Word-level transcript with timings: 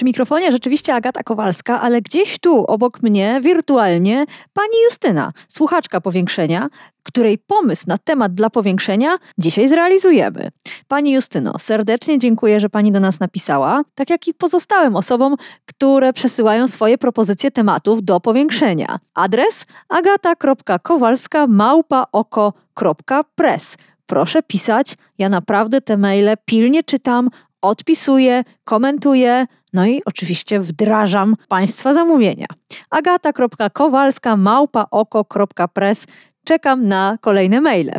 Przy 0.00 0.04
mikrofonie 0.04 0.52
rzeczywiście 0.52 0.94
Agata 0.94 1.22
Kowalska, 1.22 1.80
ale 1.80 2.02
gdzieś 2.02 2.38
tu 2.38 2.64
obok 2.64 3.02
mnie, 3.02 3.40
wirtualnie, 3.42 4.24
pani 4.52 4.82
Justyna, 4.84 5.32
słuchaczka 5.48 6.00
powiększenia, 6.00 6.68
której 7.02 7.38
pomysł 7.38 7.84
na 7.86 7.98
temat 7.98 8.34
dla 8.34 8.50
powiększenia 8.50 9.16
dzisiaj 9.38 9.68
zrealizujemy. 9.68 10.48
Pani 10.88 11.12
Justyno, 11.12 11.58
serdecznie 11.58 12.18
dziękuję, 12.18 12.60
że 12.60 12.68
pani 12.68 12.92
do 12.92 13.00
nas 13.00 13.20
napisała, 13.20 13.82
tak 13.94 14.10
jak 14.10 14.28
i 14.28 14.34
pozostałym 14.34 14.96
osobom, 14.96 15.36
które 15.66 16.12
przesyłają 16.12 16.68
swoje 16.68 16.98
propozycje 16.98 17.50
tematów 17.50 18.02
do 18.02 18.20
powiększenia. 18.20 18.98
Adres 19.14 19.66
agata.kowalska 19.88 21.46
małpaoko.press. 21.46 23.76
Proszę 24.06 24.42
pisać, 24.42 24.96
ja 25.18 25.28
naprawdę 25.28 25.80
te 25.80 25.96
maile 25.96 26.34
pilnie 26.44 26.82
czytam, 26.82 27.28
odpisuję, 27.62 28.44
komentuję, 28.64 29.46
no 29.72 29.86
i 29.86 30.02
oczywiście 30.04 30.60
wdrażam 30.60 31.36
Państwa 31.48 31.94
zamówienia. 31.94 32.46
agata.kowalska 32.90 34.36
małpaoko.press 34.36 36.06
Czekam 36.44 36.88
na 36.88 37.18
kolejne 37.20 37.60
maile. 37.60 37.92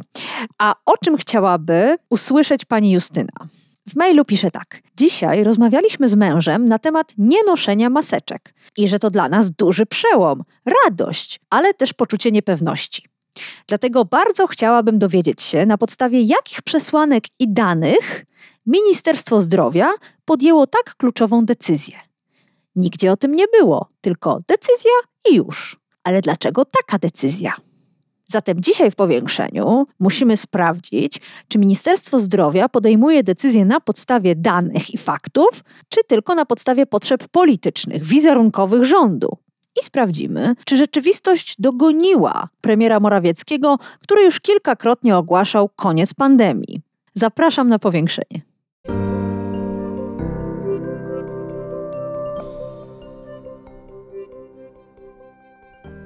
A 0.59 0.76
o 0.86 0.98
czym 0.98 1.18
chciałaby 1.18 1.95
usłyszeć 2.09 2.66
pani 2.66 2.92
Justyna? 2.92 3.48
W 3.90 3.95
mailu 3.95 4.26
pisze 4.26 4.52
tak. 4.52 4.81
Dzisiaj 4.98 5.44
rozmawialiśmy 5.44 6.09
z 6.09 6.16
mężem 6.16 6.66
na 6.66 6.80
temat 6.80 7.14
nienoszenia 7.18 7.90
maseczek 7.90 8.53
i 8.78 8.88
że 8.88 9.00
to 9.00 9.09
dla 9.09 9.30
nas 9.30 9.52
duży 9.52 9.86
przełom, 9.86 10.44
radość, 10.86 11.40
ale 11.50 11.73
też 11.73 11.94
poczucie 11.94 12.31
niepewności. 12.31 13.03
Dlatego 13.68 14.06
bardzo 14.06 14.48
chciałabym 14.48 15.00
dowiedzieć 15.00 15.42
się, 15.42 15.66
na 15.66 15.78
podstawie 15.78 16.22
jakich 16.22 16.62
przesłanek 16.62 17.23
i 17.40 17.53
danych 17.53 18.25
Ministerstwo 18.66 19.42
Zdrowia 19.42 19.92
podjęło 20.26 20.67
tak 20.67 20.95
kluczową 20.95 21.45
decyzję. 21.45 21.95
Nigdzie 22.76 23.12
o 23.12 23.18
tym 23.18 23.34
nie 23.34 23.45
było, 23.48 23.88
tylko 24.02 24.40
decyzja 24.48 24.92
i 25.30 25.36
już. 25.36 25.80
Ale 26.03 26.22
dlaczego 26.22 26.66
taka 26.66 27.00
decyzja? 27.00 27.53
Zatem 28.28 28.62
dzisiaj 28.62 28.92
w 28.92 28.95
powiększeniu 28.95 29.86
musimy 30.00 30.38
sprawdzić, 30.38 31.22
czy 31.48 31.59
Ministerstwo 31.59 32.20
Zdrowia 32.20 32.70
podejmuje 32.70 33.23
decyzje 33.23 33.66
na 33.66 33.80
podstawie 33.80 34.36
danych 34.36 34.94
i 34.94 34.98
faktów, 34.98 35.64
czy 35.90 36.03
tylko 36.03 36.36
na 36.36 36.46
podstawie 36.46 36.86
potrzeb 36.86 37.28
politycznych, 37.28 38.03
wizerunkowych 38.03 38.84
rządu. 38.84 39.38
I 39.81 39.86
sprawdzimy, 39.86 40.56
czy 40.66 40.78
rzeczywistość 40.78 41.56
dogoniła 41.59 42.48
premiera 42.62 43.00
Morawieckiego, 43.00 43.78
który 44.00 44.23
już 44.23 44.40
kilkakrotnie 44.40 45.18
ogłaszał 45.18 45.70
koniec 45.70 46.14
pandemii. 46.14 46.81
Zapraszam 47.14 47.68
na 47.68 47.80
powiększenie. 47.80 48.51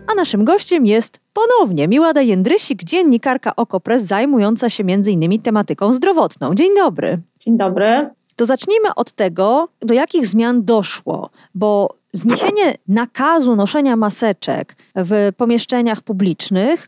A 0.08 0.16
naszym 0.16 0.46
gościem 0.46 0.86
jest 0.86 1.20
ponownie 1.34 1.88
Miłada 1.88 2.22
Jędrysik, 2.22 2.84
dziennikarka 2.84 3.56
Okopres 3.56 4.04
zajmująca 4.04 4.70
się 4.70 4.84
m.in. 4.84 5.42
tematyką 5.42 5.94
zdrowotną. 5.94 6.56
Dzień 6.56 6.76
dobry. 6.76 7.18
Dzień 7.40 7.58
dobry. 7.58 8.10
To 8.36 8.46
zacznijmy 8.46 8.96
od 8.96 9.12
tego, 9.12 9.68
do 9.82 9.94
jakich 9.94 10.28
zmian 10.28 10.66
doszło, 10.66 11.30
bo 11.56 11.90
zniesienie 12.14 12.78
nakazu 12.88 13.56
noszenia 13.56 13.96
maseczek 13.96 14.76
w 14.96 15.32
pomieszczeniach 15.38 16.02
publicznych 16.02 16.88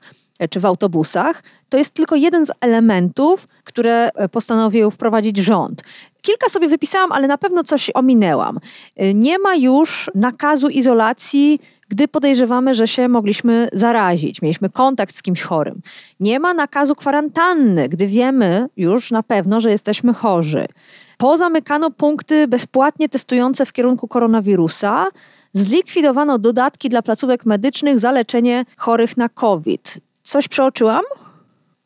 czy 0.49 0.59
w 0.59 0.65
autobusach 0.65 1.43
to 1.69 1.77
jest 1.77 1.93
tylko 1.93 2.15
jeden 2.15 2.45
z 2.45 2.51
elementów, 2.61 3.47
które 3.63 4.09
postanowił 4.31 4.91
wprowadzić 4.91 5.37
rząd. 5.37 5.83
Kilka 6.21 6.49
sobie 6.49 6.67
wypisałam, 6.67 7.11
ale 7.11 7.27
na 7.27 7.37
pewno 7.37 7.63
coś 7.63 7.89
ominęłam. 7.93 8.59
Nie 9.13 9.39
ma 9.39 9.55
już 9.55 10.11
nakazu 10.15 10.69
izolacji 10.69 11.59
gdy 11.89 12.07
podejrzewamy, 12.07 12.75
że 12.75 12.87
się 12.87 13.07
mogliśmy 13.07 13.69
zarazić, 13.73 14.41
mieliśmy 14.41 14.69
kontakt 14.69 15.15
z 15.15 15.21
kimś 15.21 15.41
chorym. 15.41 15.81
Nie 16.19 16.39
ma 16.39 16.53
nakazu 16.53 16.95
kwarantanny, 16.95 17.89
gdy 17.89 18.07
wiemy 18.07 18.69
już 18.77 19.11
na 19.11 19.23
pewno, 19.23 19.61
że 19.61 19.71
jesteśmy 19.71 20.13
chorzy. 20.13 20.65
Pozamykano 21.17 21.91
punkty 21.91 22.47
bezpłatnie 22.47 23.09
testujące 23.09 23.65
w 23.65 23.73
kierunku 23.73 24.07
koronawirusa. 24.07 25.07
Zlikwidowano 25.53 26.39
dodatki 26.39 26.89
dla 26.89 27.01
placówek 27.01 27.45
medycznych 27.45 27.99
za 27.99 28.11
leczenie 28.11 28.65
chorych 28.77 29.17
na 29.17 29.29
COVID. 29.29 29.97
Coś 30.23 30.47
przeoczyłam? 30.47 31.03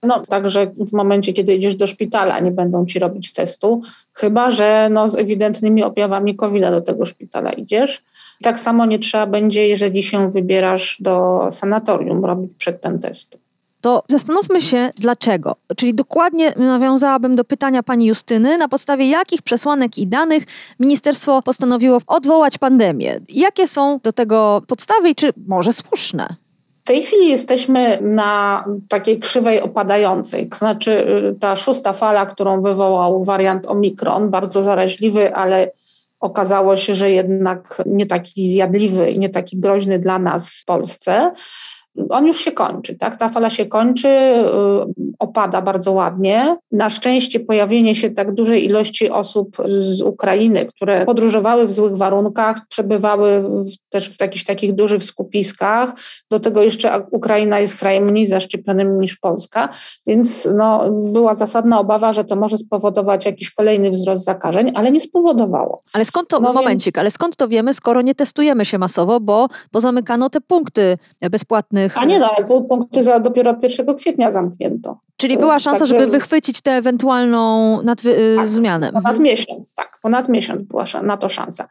No, 0.04 0.26
także 0.26 0.72
w 0.78 0.94
momencie, 0.94 1.34
kiedy 1.34 1.56
idziesz 1.56 1.76
do 1.76 1.88
szpitala, 1.88 2.40
nie 2.40 2.52
będą 2.52 2.86
ci 2.86 3.00
robić 3.00 3.34
testu, 3.34 3.82
chyba 4.14 4.52
że 4.52 4.88
no, 4.92 5.08
z 5.08 5.16
ewidentnymi 5.16 5.84
objawami 5.84 6.36
covid 6.36 6.64
do 6.64 6.82
tego 6.82 7.06
szpitala 7.06 7.52
idziesz. 7.52 8.04
Tak 8.44 8.60
samo 8.60 8.86
nie 8.86 9.00
trzeba 9.00 9.26
będzie, 9.26 9.68
jeżeli 9.68 10.04
się 10.04 10.32
wybierasz 10.32 10.98
do 11.00 11.48
sanatorium, 11.52 12.26
robić 12.26 12.52
przedtem 12.58 13.00
testu. 13.00 13.38
To 13.82 14.04
zastanówmy 14.08 14.62
się 14.62 14.90
dlaczego. 14.98 15.56
Czyli 15.78 15.94
dokładnie 15.94 16.54
nawiązałabym 16.58 17.36
do 17.36 17.44
pytania 17.44 17.84
pani 17.84 18.06
Justyny, 18.06 18.58
na 18.58 18.68
podstawie 18.68 19.10
jakich 19.10 19.42
przesłanek 19.42 19.98
i 19.98 20.08
danych 20.08 20.44
ministerstwo 20.80 21.42
postanowiło 21.42 21.98
odwołać 22.08 22.58
pandemię. 22.58 23.20
Jakie 23.30 23.68
są 23.68 24.00
do 24.04 24.14
tego 24.14 24.62
podstawy 24.68 25.10
i 25.10 25.16
czy 25.16 25.34
może 25.48 25.72
słuszne? 25.72 26.36
W 26.82 26.84
tej 26.84 27.04
chwili 27.04 27.30
jesteśmy 27.30 27.98
na 28.02 28.66
takiej 28.90 29.20
krzywej 29.20 29.62
opadającej, 29.62 30.50
to 30.50 30.58
znaczy 30.58 30.92
y, 30.92 31.40
ta 31.40 31.56
szósta 31.56 31.94
fala, 31.94 32.26
którą 32.26 32.62
wywołał 32.62 33.24
wariant 33.24 33.68
Omikron, 33.68 34.30
bardzo 34.30 34.62
zaraźliwy, 34.62 35.36
ale 35.36 35.72
okazało 36.20 36.76
się, 36.76 36.96
że 36.96 37.12
jednak 37.12 37.84
nie 37.86 38.06
taki 38.06 38.50
zjadliwy 38.52 39.12
i 39.12 39.20
nie 39.20 39.30
taki 39.30 39.58
groźny 39.58 40.00
dla 40.00 40.20
nas 40.20 40.54
w 40.54 40.66
Polsce 40.66 41.32
on 42.10 42.28
już 42.28 42.38
się 42.38 42.52
kończy, 42.52 42.96
tak? 42.96 43.16
Ta 43.16 43.30
fala 43.30 43.50
się 43.50 43.66
kończy, 43.66 44.08
y, 44.08 44.44
opada 45.20 45.62
bardzo 45.62 45.92
ładnie. 45.92 46.58
Na 46.72 46.90
szczęście 46.90 47.40
pojawienie 47.40 47.96
się 47.96 48.10
tak 48.10 48.34
dużej 48.34 48.66
ilości 48.66 49.10
osób 49.10 49.58
z 49.66 50.02
Ukrainy, 50.02 50.66
które 50.66 51.06
podróżowały 51.06 51.66
w 51.66 51.72
złych 51.72 51.98
warunkach, 51.98 52.68
przebywały 52.68 53.44
też 53.90 54.10
w 54.10 54.22
jakichś 54.22 54.46
takich 54.46 54.76
dużych 54.76 55.04
skupiskach. 55.04 55.94
Do 56.30 56.40
tego 56.40 56.64
jeszcze 56.64 57.04
Ukraina 57.12 57.60
jest 57.60 57.76
krajem 57.76 58.04
mniej 58.04 58.28
zaszczepionym 58.28 59.02
niż 59.02 59.18
Polska, 59.18 59.70
więc 60.08 60.50
no, 60.56 60.92
była 60.92 61.34
zasadna 61.34 61.80
obawa, 61.80 62.14
że 62.14 62.24
to 62.24 62.36
może 62.36 62.58
spowodować 62.58 63.26
jakiś 63.26 63.52
kolejny 63.52 63.90
wzrost 63.90 64.24
zakażeń, 64.24 64.72
ale 64.76 64.92
nie 64.92 65.02
spowodowało. 65.02 65.82
Ale 65.94 66.06
skąd 66.06 66.30
to, 66.30 66.40
no 66.40 66.54
momencik, 66.54 66.96
więc... 66.96 67.02
ale 67.02 67.12
skąd 67.12 67.36
to 67.36 67.48
wiemy, 67.48 67.74
skoro 67.74 68.02
nie 68.02 68.16
testujemy 68.16 68.66
się 68.66 68.78
masowo, 68.78 69.20
bo 69.20 69.48
pozamykano 69.72 70.30
te 70.30 70.42
punkty 70.42 70.98
bezpłatne 71.32 71.81
a 71.96 72.06
nie, 72.06 72.20
no, 72.20 72.32
ale 72.38 72.48
punkty 72.48 73.04
za 73.04 73.20
dopiero 73.20 73.52
od 73.52 73.64
1 73.64 73.96
kwietnia 73.96 74.32
zamknięto. 74.32 75.00
Czyli 75.18 75.38
była 75.38 75.60
szansa, 75.60 75.80
Także... 75.80 76.00
żeby 76.00 76.12
wychwycić 76.12 76.62
tę 76.62 76.72
ewentualną 76.72 77.78
nadwy- 77.82 78.10
y, 78.10 78.36
tak, 78.38 78.50
zmianę. 78.50 78.88
Ponad 78.88 79.06
mhm. 79.06 79.24
miesiąc, 79.24 79.74
tak. 79.74 80.00
Ponad 80.02 80.30
miesiąc 80.30 80.62
była 80.62 80.84
na 81.04 81.18
to 81.18 81.30
szansa. 81.30 81.68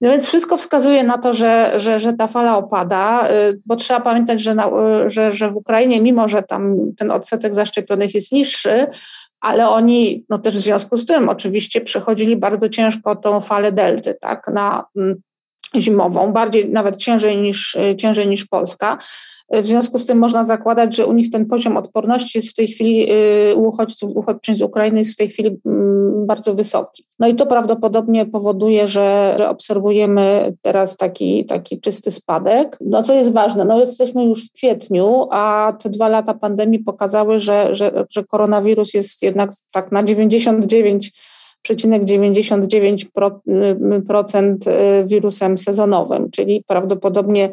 No 0.00 0.10
więc 0.10 0.26
wszystko 0.26 0.56
wskazuje 0.56 1.04
na 1.04 1.18
to, 1.18 1.32
że, 1.32 1.72
że, 1.76 1.98
że 1.98 2.12
ta 2.12 2.26
fala 2.26 2.58
opada, 2.58 3.28
y, 3.30 3.60
bo 3.66 3.76
trzeba 3.76 4.00
pamiętać, 4.00 4.40
że, 4.40 4.54
na, 4.54 4.66
y, 4.66 5.10
że, 5.10 5.32
że 5.32 5.50
w 5.50 5.56
Ukrainie, 5.56 6.00
mimo 6.00 6.28
że 6.28 6.42
tam 6.42 6.76
ten 6.96 7.10
odsetek 7.10 7.54
zaszczepionych 7.54 8.14
jest 8.14 8.32
niższy, 8.32 8.86
ale 9.40 9.68
oni 9.68 10.24
no 10.28 10.38
też 10.38 10.56
w 10.56 10.60
związku 10.60 10.96
z 10.96 11.06
tym 11.06 11.28
oczywiście 11.28 11.80
przechodzili 11.80 12.36
bardzo 12.36 12.68
ciężko 12.68 13.16
tą 13.16 13.40
falę 13.40 13.72
delty, 13.72 14.14
tak, 14.20 14.50
na 14.54 14.84
mm, 14.96 15.16
zimową, 15.76 16.32
bardziej 16.32 16.70
nawet 16.70 16.96
ciężej 16.96 17.36
niż, 17.36 17.76
ciężej 17.98 18.28
niż 18.28 18.44
Polska. 18.46 18.98
W 19.52 19.66
związku 19.66 19.98
z 19.98 20.06
tym 20.06 20.18
można 20.18 20.44
zakładać, 20.44 20.96
że 20.96 21.06
u 21.06 21.12
nich 21.12 21.30
ten 21.30 21.46
poziom 21.46 21.76
odporności 21.76 22.38
jest 22.38 22.50
w 22.50 22.54
tej 22.54 22.68
chwili 22.68 23.12
y, 23.50 23.54
u 23.54 23.68
uchodźców, 23.68 24.16
uchodźczyń 24.16 24.54
z 24.54 24.62
Ukrainy 24.62 24.98
jest 24.98 25.12
w 25.12 25.16
tej 25.16 25.28
chwili 25.28 25.60
mm, 25.66 26.26
bardzo 26.26 26.54
wysoki. 26.54 27.06
No 27.18 27.28
i 27.28 27.34
to 27.34 27.46
prawdopodobnie 27.46 28.26
powoduje, 28.26 28.86
że, 28.86 29.36
obserwujemy 29.48 30.52
teraz 30.62 30.96
taki, 30.96 31.46
taki 31.46 31.80
czysty 31.80 32.10
spadek. 32.10 32.76
No 32.80 33.02
co 33.02 33.14
jest 33.14 33.32
ważne, 33.32 33.64
no 33.64 33.80
jesteśmy 33.80 34.24
już 34.24 34.48
w 34.48 34.52
kwietniu, 34.52 35.26
a 35.30 35.72
te 35.82 35.90
dwa 35.90 36.08
lata 36.08 36.34
pandemii 36.34 36.78
pokazały, 36.78 37.38
że, 37.38 37.74
że, 37.74 38.04
że 38.10 38.24
koronawirus 38.24 38.94
jest 38.94 39.22
jednak 39.22 39.50
tak 39.72 39.92
na 39.92 40.02
99 40.02 41.12
99,99% 41.68 44.68
y, 44.68 45.04
wirusem 45.04 45.58
sezonowym, 45.58 46.30
czyli 46.30 46.64
prawdopodobnie 46.66 47.50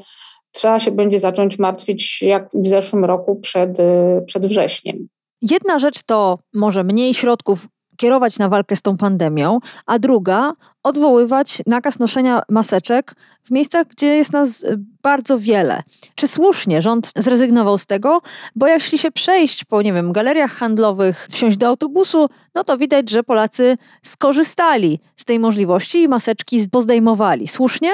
trzeba 0.52 0.80
się 0.80 0.92
będzie 0.92 1.20
zacząć 1.20 1.60
martwić 1.60 2.22
jak 2.22 2.50
w 2.54 2.68
zeszłym 2.68 3.06
roku 3.06 3.36
przed, 3.36 3.80
y, 3.80 3.84
przed 4.26 4.46
wrześniem. 4.46 5.08
Jedna 5.42 5.80
rzecz 5.80 6.04
to 6.04 6.40
może 6.54 6.84
mniej 6.84 7.14
środków 7.14 7.68
kierować 7.98 8.40
na 8.40 8.50
walkę 8.50 8.76
z 8.76 8.82
tą 8.82 8.98
pandemią, 8.98 9.58
a 9.86 10.00
druga 10.00 10.54
odwoływać 10.84 11.62
nakaz 11.68 12.00
noszenia 12.00 12.42
maseczek 12.50 13.16
w 13.44 13.52
miejscach, 13.52 13.88
gdzie 13.88 14.08
jest 14.08 14.34
nas 14.34 14.64
y, 14.64 14.80
bardzo 15.04 15.40
wiele. 15.40 15.82
Czy 16.16 16.28
słusznie 16.28 16.82
rząd 16.82 17.12
zrezygnował 17.16 17.78
z 17.78 17.86
tego? 17.86 18.22
Bo 18.56 18.68
jeśli 18.68 18.98
się 18.98 19.12
przejść 19.12 19.66
po, 19.66 19.82
nie 19.82 19.94
wiem, 19.94 20.12
galeriach 20.12 20.52
handlowych, 20.52 21.28
wsiąść 21.32 21.58
do 21.58 21.68
autobusu, 21.68 22.30
no 22.56 22.64
to 22.64 22.78
widać, 22.78 23.10
że 23.10 23.24
Polacy 23.24 23.78
skorzystali 24.04 25.00
z 25.16 25.26
tej 25.26 25.40
możliwości 25.40 26.02
i 26.02 26.08
maseczki 26.08 26.70
pozdejmowali. 26.72 27.48
Słusznie? 27.48 27.92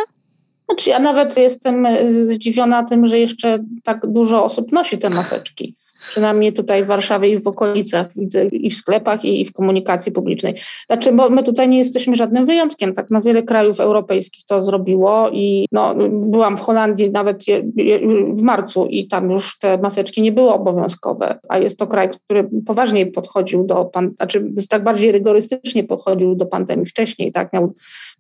Znaczy, 0.70 0.90
ja 0.90 1.00
nawet 1.00 1.38
jestem 1.38 1.86
y, 1.86 2.34
zdziwiona 2.34 2.84
tym, 2.84 3.08
że 3.08 3.20
jeszcze 3.20 3.60
tak 3.84 4.08
dużo 4.08 4.44
osób 4.44 4.72
nosi 4.72 4.98
te 4.98 5.10
maseczki 5.10 5.76
przynajmniej 6.00 6.54
tutaj 6.54 6.84
w 6.84 6.88
Warszawie 6.88 7.30
i 7.30 7.40
w 7.40 7.48
okolicach, 7.48 8.08
widzę 8.16 8.46
i 8.46 8.70
w 8.70 8.74
sklepach, 8.74 9.26
i 9.26 9.46
w 9.46 9.54
komunikacji 9.54 10.12
publicznej. 10.12 10.54
Znaczy, 10.88 11.12
bo 11.12 11.30
my 11.30 11.44
tutaj 11.44 11.70
nie 11.70 11.78
jesteśmy 11.78 12.16
żadnym 12.16 12.46
wyjątkiem, 12.46 12.94
tak, 12.94 13.08
no 13.10 13.22
wiele 13.22 13.44
krajów 13.44 13.80
europejskich 13.80 14.46
to 14.46 14.62
zrobiło 14.62 15.30
i 15.30 15.66
no, 15.72 15.96
byłam 16.12 16.58
w 16.58 16.62
Holandii 16.62 17.12
nawet 17.12 17.48
je, 17.48 17.64
je, 17.76 18.00
w 18.34 18.42
marcu 18.42 18.86
i 18.86 19.08
tam 19.08 19.30
już 19.30 19.58
te 19.58 19.78
maseczki 19.78 20.22
nie 20.22 20.32
były 20.32 20.54
obowiązkowe, 20.54 21.40
a 21.50 21.58
jest 21.58 21.80
to 21.80 21.88
kraj, 21.88 22.10
który 22.10 22.50
poważniej 22.66 23.12
podchodził 23.12 23.64
do, 23.66 23.86
pan, 23.86 24.14
znaczy 24.16 24.52
tak 24.70 24.84
bardziej 24.84 25.12
rygorystycznie 25.12 25.84
podchodził 25.84 26.36
do 26.36 26.46
pandemii 26.46 26.86
wcześniej, 26.86 27.32
tak, 27.32 27.54
miał 27.54 27.74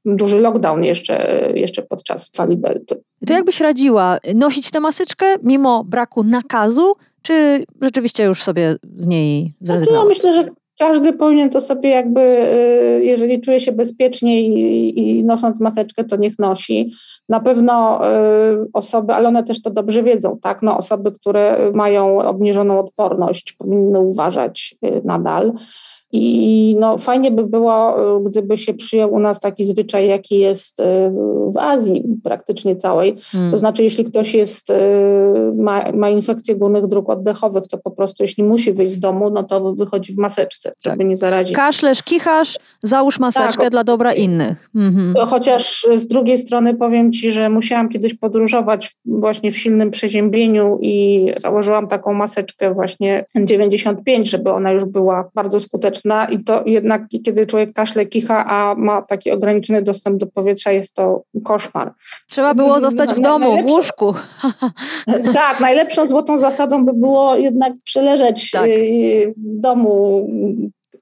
duży 0.05 0.37
lockdown 0.37 0.83
jeszcze, 0.83 1.47
jeszcze 1.55 1.81
podczas 1.81 2.31
fali 2.35 2.57
delty. 2.57 3.01
To 3.27 3.33
jakbyś 3.33 3.59
radziła 3.59 4.17
nosić 4.35 4.71
tę 4.71 4.79
maseczkę 4.79 5.35
mimo 5.43 5.83
braku 5.83 6.23
nakazu, 6.23 6.93
czy 7.27 7.65
rzeczywiście 7.81 8.23
już 8.23 8.43
sobie 8.43 8.75
z 8.97 9.07
niej 9.07 9.53
zrezygnował? 9.61 10.03
No, 10.03 10.09
myślę, 10.09 10.33
że 10.33 10.49
każdy 10.79 11.13
powinien 11.13 11.49
to 11.49 11.61
sobie 11.61 11.89
jakby, 11.89 12.21
y, 12.21 13.01
jeżeli 13.03 13.41
czuje 13.41 13.59
się 13.59 13.71
bezpiecznie 13.71 14.41
i, 14.41 14.99
i, 14.99 15.23
nosząc 15.23 15.59
maseczkę, 15.59 16.03
to 16.03 16.15
niech 16.15 16.39
nosi. 16.39 16.91
Na 17.29 17.39
pewno 17.39 18.01
y, 18.07 18.67
osoby, 18.73 19.13
ale 19.13 19.27
one 19.27 19.43
też 19.43 19.61
to 19.61 19.69
dobrze 19.69 20.03
wiedzą, 20.03 20.37
tak? 20.41 20.61
No, 20.61 20.77
osoby, 20.77 21.11
które 21.11 21.71
mają 21.73 22.19
obniżoną 22.19 22.79
odporność, 22.79 23.53
powinny 23.53 23.99
uważać 23.99 24.75
y, 24.85 25.01
nadal. 25.05 25.53
I 26.11 26.75
no, 26.79 26.97
fajnie 26.97 27.31
by 27.31 27.43
było, 27.43 27.95
gdyby 28.19 28.57
się 28.57 28.73
przyjął 28.73 29.13
u 29.13 29.19
nas 29.19 29.39
taki 29.39 29.65
zwyczaj, 29.65 30.07
jaki 30.07 30.39
jest 30.39 30.81
w 31.53 31.57
Azji 31.57 32.03
praktycznie 32.23 32.75
całej. 32.75 33.15
Hmm. 33.31 33.51
To 33.51 33.57
znaczy, 33.57 33.83
jeśli 33.83 34.05
ktoś 34.05 34.33
jest, 34.33 34.67
ma, 35.55 35.83
ma 35.93 36.09
infekcję 36.09 36.55
górnych 36.55 36.87
dróg 36.87 37.09
oddechowych, 37.09 37.63
to 37.67 37.77
po 37.77 37.91
prostu 37.91 38.23
jeśli 38.23 38.43
musi 38.43 38.73
wyjść 38.73 38.93
z 38.93 38.99
domu, 38.99 39.29
no 39.29 39.43
to 39.43 39.73
wychodzi 39.73 40.13
w 40.13 40.17
maseczce, 40.17 40.73
żeby 40.85 40.97
tak. 40.97 41.07
nie 41.07 41.17
zarazić. 41.17 41.55
Kaszlesz, 41.55 42.03
kichasz, 42.03 42.59
załóż 42.83 43.19
maseczkę 43.19 43.61
tak, 43.61 43.71
dla 43.71 43.83
dobra 43.83 44.13
innych. 44.13 44.69
Mhm. 44.75 45.13
Chociaż 45.27 45.87
z 45.95 46.07
drugiej 46.07 46.37
strony 46.37 46.75
powiem 46.75 47.11
Ci, 47.11 47.31
że 47.31 47.49
musiałam 47.49 47.89
kiedyś 47.89 48.13
podróżować 48.13 48.95
właśnie 49.05 49.51
w 49.51 49.57
silnym 49.57 49.91
przeziębieniu 49.91 50.79
i 50.81 51.25
założyłam 51.37 51.87
taką 51.87 52.13
maseczkę 52.13 52.73
właśnie 52.73 53.25
N95, 53.37 54.25
żeby 54.25 54.51
ona 54.51 54.71
już 54.71 54.85
była 54.85 55.29
bardzo 55.35 55.59
skuteczna 55.59 55.96
i 56.29 56.43
to 56.43 56.63
jednak 56.65 57.01
kiedy 57.25 57.45
człowiek 57.45 57.73
kaszle, 57.73 58.05
kicha, 58.05 58.45
a 58.45 58.75
ma 58.75 59.01
taki 59.01 59.31
ograniczony 59.31 59.81
dostęp 59.81 60.17
do 60.17 60.27
powietrza, 60.27 60.71
jest 60.71 60.95
to 60.95 61.23
koszmar. 61.43 61.93
Trzeba 62.29 62.53
było 62.53 62.79
zostać 62.79 63.09
w 63.09 63.19
domu, 63.19 63.61
w 63.61 63.65
łóżku. 63.65 64.13
Tak, 65.33 65.59
najlepszą 65.59 66.07
złotą 66.07 66.37
zasadą 66.37 66.85
by 66.85 66.93
było 66.93 67.35
jednak 67.35 67.73
przeleżeć 67.83 68.51
tak. 68.51 68.67
Y, 68.69 69.33
w 69.37 69.59
domu 69.59 70.27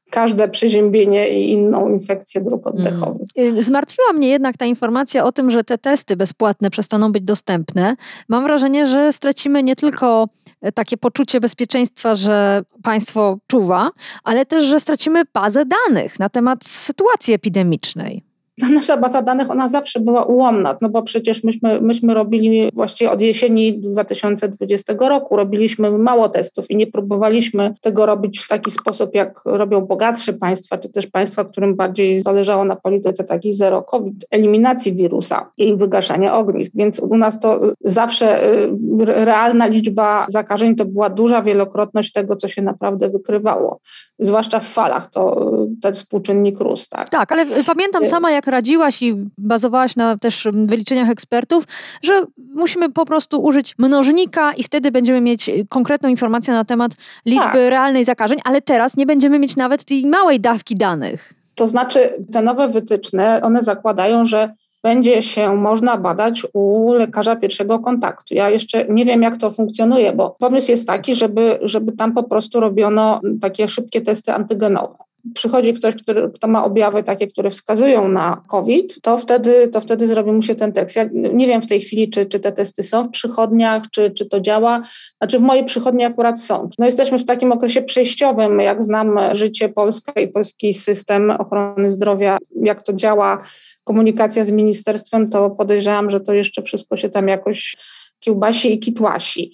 każde 0.09 0.49
przeziębienie 0.49 1.29
i 1.29 1.51
inną 1.51 1.89
infekcję 1.89 2.41
dróg 2.41 2.67
mm. 2.67 2.79
oddechowych. 2.79 3.27
Zmartwiła 3.63 4.13
mnie 4.13 4.29
jednak 4.29 4.57
ta 4.57 4.65
informacja 4.65 5.25
o 5.25 5.31
tym, 5.31 5.51
że 5.51 5.63
te 5.63 5.77
testy 5.77 6.15
bezpłatne 6.15 6.69
przestaną 6.69 7.11
być 7.11 7.23
dostępne. 7.23 7.95
Mam 8.29 8.43
wrażenie, 8.43 8.87
że 8.87 9.13
stracimy 9.13 9.63
nie 9.63 9.75
tylko 9.75 10.27
takie 10.73 10.97
poczucie 10.97 11.39
bezpieczeństwa, 11.39 12.15
że 12.15 12.61
państwo 12.83 13.37
czuwa, 13.47 13.91
ale 14.23 14.45
też, 14.45 14.63
że 14.63 14.79
stracimy 14.79 15.23
bazę 15.33 15.65
danych 15.65 16.19
na 16.19 16.29
temat 16.29 16.65
sytuacji 16.65 17.33
epidemicznej 17.33 18.34
nasza 18.57 18.97
baza 18.97 19.21
danych, 19.21 19.51
ona 19.51 19.67
zawsze 19.67 19.99
była 19.99 20.23
ułomna, 20.23 20.77
no 20.81 20.89
bo 20.89 21.03
przecież 21.03 21.43
myśmy, 21.43 21.81
myśmy 21.81 22.13
robili 22.13 22.69
właściwie 22.73 23.11
od 23.11 23.21
jesieni 23.21 23.79
2020 23.79 24.93
roku, 24.99 25.35
robiliśmy 25.35 25.91
mało 25.91 26.29
testów 26.29 26.71
i 26.71 26.75
nie 26.75 26.87
próbowaliśmy 26.87 27.73
tego 27.81 28.05
robić 28.05 28.39
w 28.39 28.47
taki 28.47 28.71
sposób, 28.71 29.15
jak 29.15 29.41
robią 29.45 29.81
bogatsze 29.81 30.33
państwa, 30.33 30.77
czy 30.77 30.89
też 30.89 31.07
państwa, 31.07 31.45
którym 31.45 31.75
bardziej 31.75 32.21
zależało 32.21 32.65
na 32.65 32.75
polityce 32.75 33.23
takiej 33.23 33.53
zero 33.53 33.81
COVID, 33.81 34.25
eliminacji 34.31 34.93
wirusa 34.93 35.51
i 35.57 35.75
wygaszania 35.75 36.37
ognisk, 36.37 36.71
więc 36.75 36.99
u 36.99 37.17
nas 37.17 37.39
to 37.39 37.61
zawsze 37.81 38.47
y, 38.47 38.69
realna 39.05 39.67
liczba 39.67 40.25
zakażeń 40.29 40.75
to 40.75 40.85
była 40.85 41.09
duża 41.09 41.41
wielokrotność 41.41 42.11
tego, 42.11 42.35
co 42.35 42.47
się 42.47 42.61
naprawdę 42.61 43.09
wykrywało, 43.09 43.79
zwłaszcza 44.19 44.59
w 44.59 44.67
falach, 44.67 45.11
to 45.11 45.51
ten 45.81 45.93
współczynnik 45.93 46.59
rósł. 46.59 46.89
Tak, 46.89 47.09
tak 47.09 47.31
ale 47.31 47.45
pamiętam 47.65 48.03
y, 48.03 48.05
sama, 48.05 48.31
jak 48.31 48.44
tak 48.45 48.51
radziłaś 48.51 49.01
i 49.01 49.15
bazowałaś 49.37 49.95
na 49.95 50.17
też 50.17 50.47
wyliczeniach 50.53 51.09
ekspertów, 51.09 51.63
że 52.01 52.25
musimy 52.37 52.91
po 52.91 53.05
prostu 53.05 53.43
użyć 53.43 53.75
mnożnika 53.77 54.53
i 54.53 54.63
wtedy 54.63 54.91
będziemy 54.91 55.21
mieć 55.21 55.49
konkretną 55.69 56.09
informację 56.09 56.53
na 56.53 56.65
temat 56.65 56.91
liczby 57.25 57.43
tak. 57.43 57.69
realnej 57.69 58.05
zakażeń, 58.05 58.39
ale 58.43 58.61
teraz 58.61 58.97
nie 58.97 59.05
będziemy 59.05 59.39
mieć 59.39 59.55
nawet 59.55 59.83
tej 59.83 60.05
małej 60.05 60.39
dawki 60.39 60.75
danych. 60.75 61.33
To 61.55 61.67
znaczy, 61.67 61.99
te 62.31 62.41
nowe 62.41 62.67
wytyczne, 62.67 63.41
one 63.43 63.63
zakładają, 63.63 64.25
że 64.25 64.53
będzie 64.83 65.21
się 65.21 65.55
można 65.55 65.97
badać 65.97 66.47
u 66.53 66.93
lekarza 66.93 67.35
pierwszego 67.35 67.79
kontaktu. 67.79 68.35
Ja 68.35 68.49
jeszcze 68.49 68.85
nie 68.89 69.05
wiem, 69.05 69.21
jak 69.21 69.37
to 69.37 69.51
funkcjonuje, 69.51 70.13
bo 70.13 70.35
pomysł 70.39 70.71
jest 70.71 70.87
taki, 70.87 71.15
żeby, 71.15 71.59
żeby 71.61 71.91
tam 71.91 72.13
po 72.13 72.23
prostu 72.23 72.59
robiono 72.59 73.21
takie 73.41 73.67
szybkie 73.67 74.01
testy 74.01 74.33
antygenowe 74.33 75.04
przychodzi 75.33 75.73
ktoś, 75.73 75.95
który, 75.95 76.31
kto 76.33 76.47
ma 76.47 76.65
objawy 76.65 77.03
takie, 77.03 77.27
które 77.27 77.49
wskazują 77.49 78.07
na 78.07 78.43
COVID, 78.47 79.01
to 79.01 79.17
wtedy, 79.17 79.67
to 79.67 79.81
wtedy 79.81 80.07
zrobi 80.07 80.31
mu 80.31 80.41
się 80.41 80.55
ten 80.55 80.71
test. 80.71 80.95
Ja 80.95 81.05
nie 81.13 81.47
wiem 81.47 81.61
w 81.61 81.67
tej 81.67 81.81
chwili, 81.81 82.09
czy, 82.09 82.25
czy 82.25 82.39
te 82.39 82.51
testy 82.51 82.83
są 82.83 83.03
w 83.03 83.09
przychodniach, 83.09 83.83
czy, 83.91 84.11
czy 84.11 84.25
to 84.25 84.39
działa. 84.39 84.81
Znaczy 85.17 85.39
w 85.39 85.41
mojej 85.41 85.65
przychodni 85.65 86.05
akurat 86.05 86.41
są. 86.41 86.69
No 86.79 86.85
jesteśmy 86.85 87.19
w 87.19 87.25
takim 87.25 87.51
okresie 87.51 87.81
przejściowym, 87.81 88.59
jak 88.59 88.83
znam 88.83 89.19
życie 89.31 89.69
Polska 89.69 90.11
i 90.11 90.27
polski 90.27 90.73
system 90.73 91.31
ochrony 91.31 91.89
zdrowia, 91.89 92.37
jak 92.61 92.83
to 92.83 92.93
działa, 92.93 93.37
komunikacja 93.83 94.45
z 94.45 94.51
ministerstwem, 94.51 95.29
to 95.29 95.49
podejrzewam, 95.49 96.11
że 96.11 96.19
to 96.19 96.33
jeszcze 96.33 96.61
wszystko 96.61 96.97
się 96.97 97.09
tam 97.09 97.27
jakoś 97.27 97.77
kiełbasi 98.19 98.73
i 98.73 98.79
kitłasi. 98.79 99.51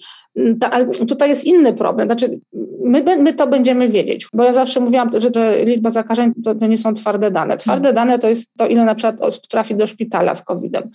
Ta, 0.60 0.70
ale 0.70 0.86
tutaj 0.86 1.28
jest 1.28 1.44
inny 1.44 1.72
problem. 1.72 2.08
Znaczy, 2.08 2.40
my, 2.84 3.16
my 3.16 3.32
to 3.32 3.46
będziemy 3.46 3.88
wiedzieć, 3.88 4.26
bo 4.32 4.44
ja 4.44 4.52
zawsze 4.52 4.80
mówiłam, 4.80 5.10
że, 5.14 5.28
że 5.34 5.64
liczba 5.64 5.90
zakażeń 5.90 6.32
to, 6.44 6.54
to, 6.54 6.66
nie 6.66 6.78
są 6.78 6.94
twarde 6.94 7.30
dane. 7.30 7.56
Twarde 7.56 7.88
hmm. 7.88 7.94
dane 7.94 8.18
to 8.18 8.28
jest 8.28 8.50
to, 8.58 8.66
ile 8.66 8.84
na 8.84 8.94
przykład 8.94 9.20
osób 9.20 9.46
trafi 9.46 9.74
do 9.74 9.86
szpitala 9.86 10.34
z 10.34 10.42
COVID-em. 10.42 10.90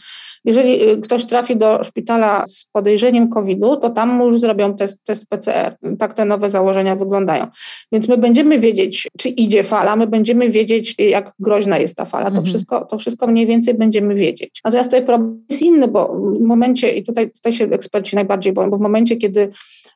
Jeżeli 0.46 0.90
y, 0.90 1.02
ktoś 1.02 1.26
trafi 1.26 1.58
do 1.58 1.84
szpitala 1.84 2.44
z 2.48 2.66
podejrzeniem 2.72 3.30
COVID-u, 3.30 3.78
to 3.78 3.90
tam 3.90 4.10
mu 4.10 4.26
już 4.26 4.40
zrobią 4.40 4.76
test, 4.76 5.04
test 5.04 5.26
PCR. 5.30 5.76
Tak 6.00 6.14
te 6.14 6.26
nowe 6.26 6.50
założenia 6.50 6.96
wyglądają. 6.96 7.48
Więc 7.92 8.08
my 8.08 8.18
będziemy 8.18 8.60
wiedzieć, 8.60 9.08
czy 9.18 9.30
idzie 9.30 9.64
fala, 9.64 9.96
my 9.96 10.08
będziemy 10.08 10.50
wiedzieć, 10.50 10.96
jak 11.00 11.32
groźna 11.40 11.78
jest 11.78 11.96
ta 11.96 12.06
fala. 12.06 12.26
To, 12.26 12.32
hmm. 12.32 12.46
wszystko, 12.46 12.86
to 12.86 12.98
wszystko 12.98 13.28
mniej 13.28 13.46
więcej 13.46 13.74
będziemy 13.74 14.16
wiedzieć. 14.16 14.62
Natomiast 14.66 14.90
tutaj 14.90 15.06
problem 15.06 15.46
jest 15.50 15.62
inny, 15.62 15.88
bo 15.88 16.16
w 16.40 16.42
momencie, 16.42 16.92
i 16.92 17.04
tutaj, 17.04 17.32
tutaj 17.32 17.54
się 17.54 17.66
eksperci 17.66 18.16
najbardziej 18.16 18.54
boją, 18.54 18.70
bo 18.70 18.78
w 18.78 18.82
momencie, 18.82 19.16
kiedy 19.16 19.27
kiedy 19.28 19.50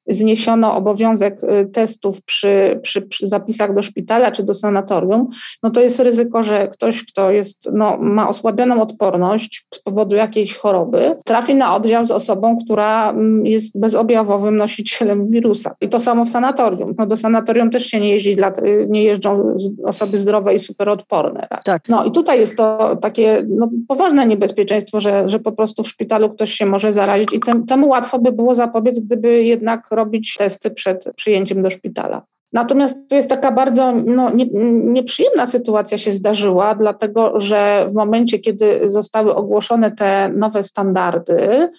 zniesiono 0.07 0.75
obowiązek 0.75 1.43
y, 1.43 1.65
testów 1.65 2.23
przy, 2.23 2.79
przy, 2.83 3.01
przy, 3.01 3.27
zapisach 3.27 3.73
do 3.73 3.81
szpitala 3.81 4.31
czy 4.31 4.43
do 4.43 4.53
sanatorium, 4.53 5.27
no 5.63 5.69
to 5.69 5.81
jest 5.81 5.99
ryzyko, 5.99 6.43
że 6.43 6.67
ktoś, 6.67 7.05
kto 7.05 7.31
jest, 7.31 7.69
no, 7.73 7.97
ma 7.97 8.29
osłabioną 8.29 8.81
odporność 8.81 9.65
z 9.73 9.79
powodu 9.79 10.15
jakiejś 10.15 10.55
choroby, 10.55 11.17
trafi 11.25 11.55
na 11.55 11.75
oddział 11.75 12.05
z 12.05 12.11
osobą, 12.11 12.57
która 12.63 13.09
mm, 13.09 13.45
jest 13.45 13.79
bezobjawowym 13.79 14.57
nosicielem 14.57 15.29
wirusa. 15.29 15.75
I 15.81 15.89
to 15.89 15.99
samo 15.99 16.25
w 16.25 16.29
sanatorium. 16.29 16.95
No, 16.97 17.05
do 17.05 17.17
sanatorium 17.17 17.69
też 17.69 17.85
się 17.85 17.99
nie 17.99 18.09
jeździ, 18.09 18.35
dla, 18.35 18.49
y, 18.49 18.87
nie 18.89 19.03
jeżdżą 19.03 19.55
osoby 19.85 20.17
zdrowe 20.17 20.55
i 20.55 20.59
superodporne. 20.59 21.47
Tak? 21.49 21.63
tak. 21.63 21.83
No 21.89 22.05
i 22.05 22.11
tutaj 22.11 22.39
jest 22.39 22.57
to 22.57 22.97
takie 23.01 23.45
no, 23.49 23.69
poważne 23.87 24.27
niebezpieczeństwo, 24.27 24.99
że, 24.99 25.29
że 25.29 25.39
po 25.39 25.51
prostu 25.51 25.83
w 25.83 25.87
szpitalu 25.87 26.29
ktoś 26.29 26.51
się 26.51 26.65
może 26.65 26.93
zarazić 26.93 27.33
i 27.33 27.39
tem, 27.39 27.65
temu 27.65 27.87
łatwo 27.87 28.19
by 28.19 28.31
było 28.31 28.55
zapobiec, 28.55 28.99
gdyby 28.99 29.20
jednak 29.29 29.87
robić 29.91 30.35
testy 30.37 30.71
przed 30.71 31.05
przyjęciem 31.15 31.61
do 31.61 31.69
szpitala. 31.69 32.25
Natomiast 32.53 32.97
to 33.09 33.15
jest 33.15 33.29
taka 33.29 33.51
bardzo 33.51 33.91
no, 33.91 34.29
nie, 34.29 34.45
nieprzyjemna 34.83 35.47
sytuacja 35.47 35.97
się 35.97 36.11
zdarzyła, 36.11 36.75
dlatego 36.75 37.39
że 37.39 37.85
w 37.89 37.93
momencie, 37.93 38.39
kiedy 38.39 38.89
zostały 38.89 39.35
ogłoszone 39.35 39.91
te 39.91 40.29
nowe 40.35 40.63
standardy, 40.63 41.69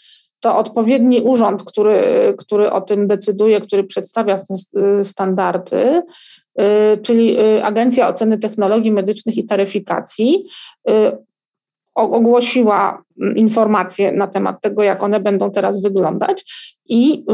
to 0.41 0.59
odpowiedni 0.59 1.21
urząd, 1.21 1.65
który, 1.65 2.03
który 2.39 2.71
o 2.71 2.81
tym 2.81 3.07
decyduje, 3.07 3.61
który 3.61 3.85
przedstawia 3.85 4.37
te 4.37 5.05
standardy, 5.05 6.03
y, 6.61 6.97
czyli 7.03 7.41
y, 7.41 7.65
Agencja 7.65 8.09
Oceny 8.09 8.39
Technologii 8.39 8.93
Medycznych 8.93 9.37
i 9.37 9.47
Taryfikacji, 9.47 10.45
y, 10.91 10.93
ogłosiła 11.95 13.03
informacje 13.37 14.13
na 14.13 14.27
temat 14.27 14.61
tego, 14.61 14.83
jak 14.83 15.03
one 15.03 15.21
będą 15.21 15.51
teraz 15.51 15.83
wyglądać 15.83 16.45
i 16.89 17.25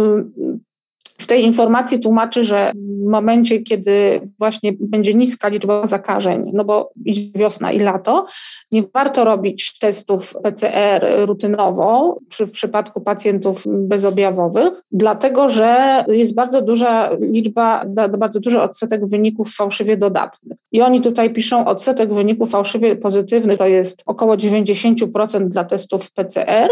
w 1.21 1.27
tej 1.27 1.45
informacji 1.45 1.99
tłumaczy, 1.99 2.45
że 2.45 2.73
w 3.05 3.11
momencie, 3.11 3.59
kiedy 3.59 4.21
właśnie 4.39 4.73
będzie 4.81 5.15
niska 5.15 5.49
liczba 5.49 5.87
zakażeń, 5.87 6.51
no 6.55 6.65
bo 6.65 6.91
wiosna 7.35 7.73
i 7.73 7.81
lato, 7.81 8.27
nie 8.73 8.83
warto 8.95 9.25
robić 9.25 9.79
testów 9.79 10.35
PCR 10.43 11.07
rutynowo 11.27 12.19
przy, 12.29 12.47
w 12.47 12.53
przypadku 12.53 13.01
pacjentów 13.01 13.65
bezobjawowych, 13.67 14.83
dlatego 14.93 15.49
że 15.49 16.05
jest 16.09 16.35
bardzo 16.35 16.63
duża 16.63 17.11
liczba, 17.21 17.85
bardzo 18.19 18.41
duży 18.41 18.61
odsetek 18.61 19.07
wyników 19.07 19.55
fałszywie 19.55 19.97
dodatnych. 19.97 20.59
I 20.73 20.83
oni 20.83 21.01
tutaj 21.01 21.33
piszą, 21.33 21.65
odsetek 21.65 22.15
wyników 22.15 22.51
fałszywie 22.51 22.97
pozytywnych 22.97 23.59
to 23.59 23.67
jest 23.67 24.03
około 24.07 24.37
90% 24.37 25.49
dla 25.49 25.65
testów 25.65 26.11
PCR, 26.11 26.69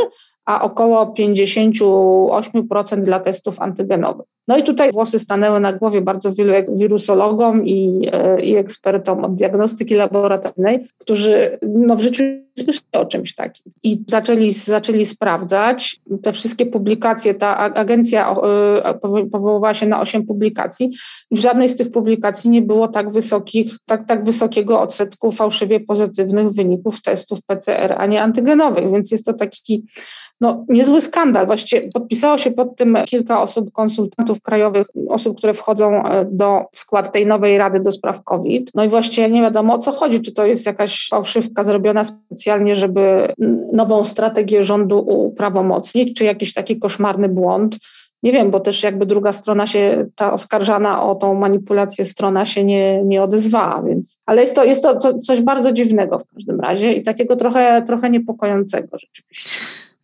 a 0.46 0.62
około 0.62 1.06
58% 1.06 3.00
dla 3.00 3.20
testów 3.20 3.60
antygenowych. 3.60 4.26
No 4.48 4.58
i 4.58 4.62
tutaj 4.62 4.92
włosy 4.92 5.18
stanęły 5.18 5.60
na 5.60 5.72
głowie 5.72 6.00
bardzo 6.00 6.32
wielu 6.32 6.52
wirusologom 6.68 7.66
i, 7.66 8.08
e, 8.12 8.40
i 8.40 8.56
ekspertom 8.56 9.24
od 9.24 9.34
diagnostyki 9.34 9.94
laboratoryjnej, 9.94 10.86
którzy 10.98 11.58
no, 11.62 11.96
w 11.96 12.00
życiu 12.00 12.45
słyszeli 12.56 12.86
o 12.92 13.06
czymś 13.06 13.34
takim. 13.34 13.72
I 13.82 14.02
zaczęli, 14.06 14.52
zaczęli 14.52 15.06
sprawdzać 15.06 16.00
te 16.22 16.32
wszystkie 16.32 16.66
publikacje. 16.66 17.34
Ta 17.34 17.56
agencja 17.56 18.36
e, 18.84 18.94
powoływała 19.32 19.74
się 19.74 19.86
na 19.86 20.00
osiem 20.00 20.26
publikacji 20.26 20.90
w 21.30 21.38
żadnej 21.38 21.68
z 21.68 21.76
tych 21.76 21.90
publikacji 21.90 22.50
nie 22.50 22.62
było 22.62 22.88
tak 22.88 23.10
wysokich, 23.10 23.76
tak, 23.86 24.06
tak 24.06 24.24
wysokiego 24.24 24.80
odsetku 24.80 25.32
fałszywie 25.32 25.80
pozytywnych 25.80 26.50
wyników 26.50 27.02
testów 27.02 27.42
PCR, 27.42 27.94
a 27.98 28.06
nie 28.06 28.22
antygenowych. 28.22 28.90
Więc 28.92 29.10
jest 29.10 29.24
to 29.24 29.32
taki 29.32 29.84
no, 30.40 30.64
niezły 30.68 31.00
skandal. 31.00 31.46
Właściwie 31.46 31.88
podpisało 31.88 32.38
się 32.38 32.50
pod 32.50 32.76
tym 32.76 32.98
kilka 33.06 33.42
osób, 33.42 33.72
konsultantów 33.72 34.42
krajowych, 34.42 34.86
osób, 35.08 35.38
które 35.38 35.54
wchodzą 35.54 36.06
e, 36.06 36.24
do 36.30 36.64
skład 36.72 37.12
tej 37.12 37.26
nowej 37.26 37.58
Rady 37.58 37.80
do 37.80 37.92
spraw 37.92 38.24
COVID. 38.24 38.70
No 38.74 38.84
i 38.84 38.88
właściwie 38.88 39.30
nie 39.30 39.42
wiadomo 39.42 39.74
o 39.74 39.78
co 39.78 39.92
chodzi, 39.92 40.20
czy 40.20 40.32
to 40.32 40.46
jest 40.46 40.66
jakaś 40.66 41.08
fałszywka 41.08 41.64
zrobiona 41.64 42.04
specjalnie, 42.04 42.45
żeby 42.76 43.28
nową 43.72 44.04
strategię 44.04 44.64
rządu 44.64 44.98
uprawomocnić, 44.98 46.18
czy 46.18 46.24
jakiś 46.24 46.52
taki 46.54 46.78
koszmarny 46.78 47.28
błąd. 47.28 47.78
Nie 48.22 48.32
wiem, 48.32 48.50
bo 48.50 48.60
też 48.60 48.82
jakby 48.82 49.06
druga 49.06 49.32
strona 49.32 49.66
się, 49.66 50.06
ta 50.14 50.32
oskarżana 50.32 51.02
o 51.02 51.14
tą 51.14 51.34
manipulację 51.34 52.04
strona 52.04 52.44
się 52.44 52.64
nie, 52.64 53.02
nie 53.04 53.22
odezwała, 53.22 53.82
więc. 53.82 54.20
Ale 54.26 54.40
jest 54.40 54.54
to, 54.54 54.64
jest 54.64 54.82
to 54.82 55.18
coś 55.18 55.40
bardzo 55.40 55.72
dziwnego 55.72 56.18
w 56.18 56.24
każdym 56.34 56.60
razie 56.60 56.92
i 56.92 57.02
takiego 57.02 57.36
trochę, 57.36 57.82
trochę 57.86 58.10
niepokojącego 58.10 58.98
rzeczywiście. 58.98 59.50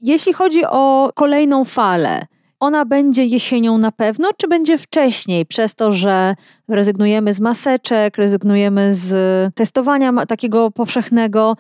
Jeśli 0.01 0.33
chodzi 0.33 0.65
o 0.65 1.11
kolejną 1.15 1.65
falę, 1.65 2.23
ona 2.63 2.85
będzie 2.85 3.25
jesienią 3.25 3.79
na 3.79 3.93
pewno, 3.93 4.31
czy 4.37 4.49
będzie 4.49 4.79
wcześniej, 4.79 5.47
przez 5.47 5.75
to, 5.75 5.93
że 5.93 6.35
rezygnujemy 6.69 7.35
z 7.35 7.41
maseczek, 7.41 8.19
rezygnujemy 8.19 8.95
z 8.95 9.15
testowania 9.55 10.13
takiego 10.29 10.71
powszechnego? 10.71 11.55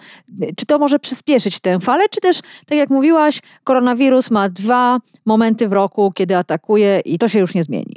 Czy 0.56 0.66
to 0.66 0.78
może 0.78 0.98
przyspieszyć 0.98 1.60
tę 1.60 1.80
falę, 1.80 2.04
czy 2.10 2.20
też, 2.20 2.40
tak 2.66 2.78
jak 2.78 2.90
mówiłaś, 2.90 3.40
koronawirus 3.64 4.30
ma 4.30 4.48
dwa 4.48 4.98
momenty 5.26 5.68
w 5.68 5.72
roku, 5.72 6.12
kiedy 6.14 6.36
atakuje 6.36 7.00
i 7.04 7.18
to 7.18 7.28
się 7.28 7.38
już 7.38 7.54
nie 7.54 7.62
zmieni? 7.62 7.96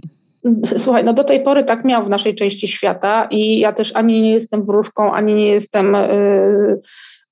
Słuchaj, 0.77 1.03
no 1.03 1.13
do 1.13 1.23
tej 1.23 1.43
pory 1.43 1.63
tak 1.63 1.85
miał 1.85 2.03
w 2.03 2.09
naszej 2.09 2.35
części 2.35 2.67
świata 2.67 3.27
i 3.31 3.59
ja 3.59 3.73
też 3.73 3.95
ani 3.95 4.21
nie 4.21 4.31
jestem 4.31 4.65
wróżką, 4.65 5.13
ani 5.13 5.33
nie 5.33 5.47
jestem. 5.47 5.93
Yy 5.93 6.79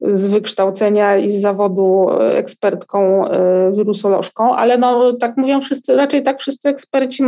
z 0.03 0.27
wykształcenia 0.27 1.17
i 1.17 1.29
z 1.29 1.41
zawodu 1.41 2.07
e, 2.10 2.38
ekspertką 2.38 3.27
e, 3.27 3.72
wirusolożką, 3.72 4.55
ale 4.55 4.77
no 4.77 5.13
tak 5.13 5.38
mówią 5.38 5.62
wszyscy, 5.62 5.95
raczej 5.95 6.24
tak 6.24 6.39
wszyscy 6.39 6.69
eksperci 6.69 7.24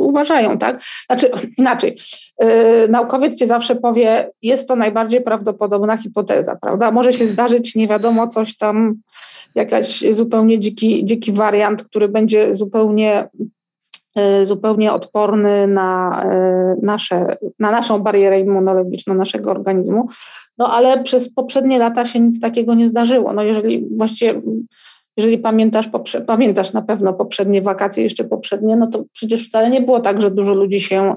uważają, 0.00 0.58
tak? 0.58 0.82
Znaczy 1.06 1.30
inaczej, 1.58 1.96
e, 2.38 2.88
naukowiec 2.88 3.38
ci 3.38 3.46
zawsze 3.46 3.76
powie, 3.76 4.30
jest 4.42 4.68
to 4.68 4.76
najbardziej 4.76 5.20
prawdopodobna 5.20 5.96
hipoteza, 5.96 6.56
prawda? 6.62 6.90
Może 6.90 7.12
się 7.12 7.24
zdarzyć 7.24 7.74
nie 7.74 7.88
wiadomo 7.88 8.28
coś 8.28 8.56
tam, 8.56 8.94
jakaś 9.54 10.04
zupełnie 10.10 10.58
dziki, 10.58 11.04
dziki 11.04 11.32
wariant, 11.32 11.82
który 11.82 12.08
będzie 12.08 12.54
zupełnie 12.54 13.28
zupełnie 14.42 14.92
odporny 14.92 15.66
na, 15.66 16.22
e, 16.24 16.76
nasze, 16.82 17.26
na 17.58 17.70
naszą 17.70 17.98
barierę 17.98 18.40
immunologiczną 18.40 19.14
naszego 19.14 19.50
organizmu. 19.50 20.08
No 20.58 20.72
ale 20.72 21.02
przez 21.02 21.34
poprzednie 21.34 21.78
lata 21.78 22.04
się 22.04 22.20
nic 22.20 22.40
takiego 22.40 22.74
nie 22.74 22.88
zdarzyło. 22.88 23.32
No 23.32 23.42
jeżeli 23.42 23.88
właściwie 23.96 24.42
jeżeli 25.18 25.38
pamiętasz, 25.38 25.88
poprze- 25.88 26.24
pamiętasz 26.24 26.72
na 26.72 26.82
pewno 26.82 27.12
poprzednie 27.12 27.62
wakacje, 27.62 28.02
jeszcze 28.02 28.24
poprzednie, 28.24 28.76
no 28.76 28.86
to 28.86 29.04
przecież 29.12 29.48
wcale 29.48 29.70
nie 29.70 29.80
było 29.80 30.00
tak, 30.00 30.20
że 30.20 30.30
dużo 30.30 30.54
ludzi 30.54 30.80
się 30.80 31.16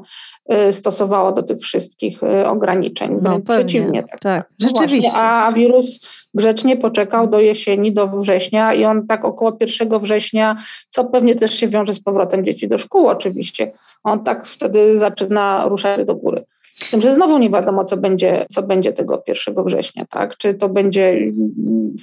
y, 0.69 0.73
stosowało 0.73 1.31
do 1.31 1.43
tych 1.43 1.57
wszystkich 1.57 2.23
y, 2.23 2.47
ograniczeń. 2.47 3.17
No, 3.21 3.39
przeciwnie. 3.39 4.03
Tak, 4.03 4.19
tak. 4.19 4.49
No 4.59 4.67
rzeczywiście. 4.67 5.09
Właśnie, 5.11 5.27
a 5.27 5.51
wirus 5.51 5.99
grzecznie 6.33 6.77
poczekał 6.77 7.27
do 7.27 7.39
jesieni, 7.39 7.93
do 7.93 8.07
września 8.07 8.73
i 8.73 8.85
on 8.85 9.07
tak 9.07 9.25
około 9.25 9.57
1 9.59 9.99
września, 9.99 10.55
co 10.89 11.05
pewnie 11.05 11.35
też 11.35 11.53
się 11.53 11.67
wiąże 11.67 11.93
z 11.93 11.99
powrotem 11.99 12.45
dzieci 12.45 12.67
do 12.67 12.77
szkół 12.77 13.07
oczywiście, 13.07 13.71
on 14.03 14.23
tak 14.23 14.45
wtedy 14.45 14.97
zaczyna 14.97 15.65
ruszać 15.67 16.05
do 16.05 16.15
góry. 16.15 16.45
Z 16.83 16.91
tym, 16.91 17.01
że 17.01 17.13
znowu 17.13 17.37
nie 17.37 17.49
wiadomo, 17.49 17.85
co 17.85 17.97
będzie, 17.97 18.45
co 18.51 18.63
będzie 18.63 18.93
tego 18.93 19.23
1 19.27 19.65
września, 19.65 20.05
tak? 20.05 20.37
Czy 20.37 20.53
to 20.53 20.69
będzie 20.69 21.31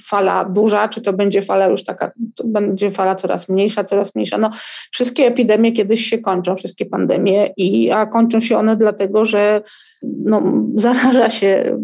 fala 0.07 0.45
duża, 0.45 0.87
czy 0.87 1.01
to 1.01 1.13
będzie 1.13 1.41
fala 1.41 1.67
już 1.67 1.83
taka, 1.83 2.11
to 2.35 2.43
będzie 2.47 2.91
fala 2.91 3.15
coraz 3.15 3.49
mniejsza, 3.49 3.83
coraz 3.83 4.15
mniejsza. 4.15 4.37
No, 4.37 4.49
wszystkie 4.91 5.27
epidemie 5.27 5.71
kiedyś 5.71 6.05
się 6.05 6.17
kończą, 6.17 6.55
wszystkie 6.55 6.85
pandemie, 6.85 7.49
i, 7.57 7.91
a 7.91 8.05
kończą 8.05 8.39
się 8.39 8.57
one 8.57 8.75
dlatego, 8.75 9.25
że 9.25 9.61
no, 10.03 10.41
zaraża 10.75 11.29
się 11.29 11.77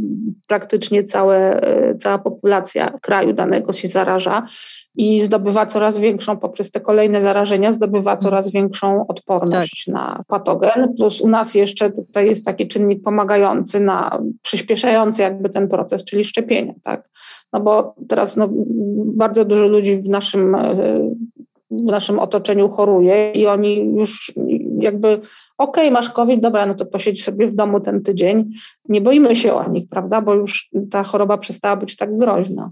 praktycznie 0.48 1.04
całe, 1.04 1.62
cała 2.00 2.18
populacja 2.18 3.00
kraju 3.02 3.34
danego 3.34 3.74
się 3.74 3.88
zaraża 3.88 4.46
i 4.96 5.22
zdobywa 5.22 5.66
coraz 5.66 5.98
większą, 5.98 6.38
poprzez 6.38 6.72
te 6.72 6.80
kolejne 6.80 7.22
zarażenia, 7.22 7.72
zdobywa 7.72 8.18
coraz 8.18 8.52
większą 8.52 9.08
odporność 9.08 9.86
tak. 9.86 9.96
na 9.96 10.24
patogen. 10.28 10.94
Plus 10.98 11.22
u 11.22 11.28
nas 11.28 11.56
jeszcze 11.56 11.92
tutaj 11.92 12.28
jest 12.28 12.46
taki 12.46 12.68
czynnik 12.68 12.85
pomagający, 12.96 13.80
na, 13.80 14.22
przyspieszający 14.42 15.22
jakby 15.22 15.50
ten 15.50 15.68
proces, 15.68 16.04
czyli 16.04 16.24
szczepienia. 16.24 16.74
Tak? 16.84 17.10
No 17.54 17.60
bo 17.60 17.96
teraz 18.08 18.38
no, 18.38 18.50
bardzo 19.16 19.46
dużo 19.46 19.68
ludzi 19.68 19.98
w 19.98 20.10
naszym 20.10 20.58
w 21.72 21.92
naszym 21.92 22.20
otoczeniu 22.20 22.70
choruje 22.70 23.32
i 23.32 23.48
oni 23.48 23.96
już 23.96 24.34
jakby 24.80 25.20
okej, 25.58 25.84
okay, 25.84 25.92
masz 25.92 26.10
COVID, 26.10 26.40
dobra, 26.40 26.66
no 26.66 26.74
to 26.74 26.86
posiedź 26.86 27.24
sobie 27.24 27.48
w 27.48 27.56
domu 27.56 27.80
ten 27.80 28.04
tydzień. 28.04 28.50
Nie 28.90 29.02
boimy 29.02 29.36
się 29.36 29.54
o 29.54 29.70
nich, 29.70 29.90
prawda, 29.90 30.22
bo 30.22 30.34
już 30.34 30.70
ta 30.92 31.04
choroba 31.04 31.38
przestała 31.38 31.76
być 31.76 31.96
tak 31.96 32.18
groźna. 32.18 32.72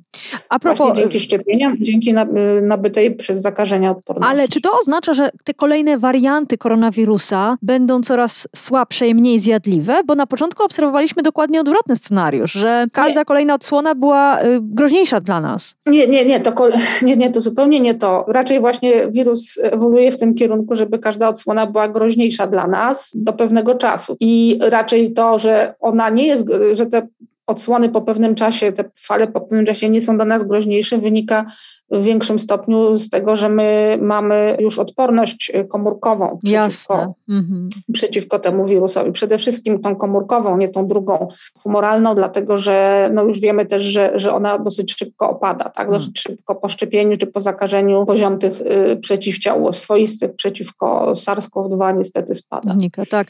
A 0.49 0.59
propos... 0.59 0.77
Właśnie 0.77 1.03
dzięki 1.03 1.19
szczepieniom, 1.19 1.77
dzięki 1.81 2.13
nabytej 2.61 3.15
przez 3.15 3.41
zakażenia 3.41 3.91
odporności. 3.91 4.31
Ale 4.31 4.47
czy 4.47 4.61
to 4.61 4.69
oznacza, 4.81 5.13
że 5.13 5.29
te 5.43 5.53
kolejne 5.53 5.97
warianty 5.97 6.57
koronawirusa 6.57 7.57
będą 7.61 8.01
coraz 8.01 8.47
słabsze 8.55 9.07
i 9.07 9.15
mniej 9.15 9.39
zjadliwe? 9.39 10.01
Bo 10.05 10.15
na 10.15 10.27
początku 10.27 10.63
obserwowaliśmy 10.63 11.23
dokładnie 11.23 11.61
odwrotny 11.61 11.95
scenariusz, 11.95 12.51
że 12.51 12.85
każda 12.91 13.21
nie. 13.21 13.25
kolejna 13.25 13.53
odsłona 13.53 13.95
była 13.95 14.43
y, 14.43 14.59
groźniejsza 14.61 15.21
dla 15.21 15.41
nas. 15.41 15.75
Nie, 15.85 16.07
nie, 16.07 16.25
nie 16.25 16.39
to, 16.39 16.53
nie, 17.01 17.17
nie, 17.17 17.29
to 17.29 17.41
zupełnie 17.41 17.79
nie 17.79 17.95
to. 17.95 18.25
Raczej 18.27 18.59
właśnie 18.59 19.07
wirus 19.07 19.59
ewoluuje 19.61 20.11
w 20.11 20.17
tym 20.17 20.35
kierunku, 20.35 20.75
żeby 20.75 20.99
każda 20.99 21.29
odsłona 21.29 21.67
była 21.67 21.87
groźniejsza 21.93 22.47
dla 22.47 22.67
nas 22.67 23.11
do 23.15 23.33
pewnego 23.33 23.75
czasu. 23.75 24.17
I 24.19 24.59
raczej 24.61 25.13
to, 25.13 25.39
że 25.39 25.73
ona 25.79 26.09
nie 26.09 26.27
jest, 26.27 26.53
że 26.73 26.85
te 26.85 27.07
odsłony 27.47 27.89
po 27.89 28.01
pewnym 28.01 28.35
czasie, 28.35 28.71
te 28.71 28.83
fale 28.99 29.27
po 29.27 29.41
pewnym 29.41 29.65
czasie 29.65 29.89
nie 29.89 30.01
są 30.01 30.15
dla 30.15 30.25
nas 30.25 30.43
groźniejsze, 30.43 30.97
wynika 30.97 31.45
w 31.91 32.03
większym 32.03 32.39
stopniu 32.39 32.95
z 32.95 33.09
tego, 33.09 33.35
że 33.35 33.49
my 33.49 33.97
mamy 34.01 34.57
już 34.59 34.79
odporność 34.79 35.51
komórkową 35.69 36.39
przeciwko, 36.43 37.15
mhm. 37.29 37.69
przeciwko 37.93 38.39
temu 38.39 38.65
wirusowi. 38.65 39.11
Przede 39.11 39.37
wszystkim 39.37 39.79
tą 39.79 39.95
komórkową, 39.95 40.57
nie 40.57 40.69
tą 40.69 40.87
drugą 40.87 41.27
humoralną, 41.63 42.15
dlatego 42.15 42.57
że 42.57 43.09
no 43.13 43.23
już 43.23 43.39
wiemy 43.39 43.65
też, 43.65 43.81
że, 43.81 44.11
że 44.15 44.33
ona 44.33 44.59
dosyć 44.59 44.93
szybko 44.97 45.29
opada, 45.29 45.63
tak? 45.63 45.85
Mhm. 45.85 45.99
Dosyć 45.99 46.19
szybko 46.19 46.55
po 46.55 46.69
szczepieniu 46.69 47.17
czy 47.17 47.27
po 47.27 47.41
zakażeniu 47.41 48.05
poziom 48.05 48.39
tych 48.39 48.61
y, 48.61 48.97
przeciwciał 49.01 49.73
swoistych 49.73 50.35
przeciwko 50.35 51.13
SARS-CoV-2 51.15 51.97
niestety 51.97 52.33
spada. 52.33 52.73
Znika, 52.73 53.05
tak. 53.05 53.27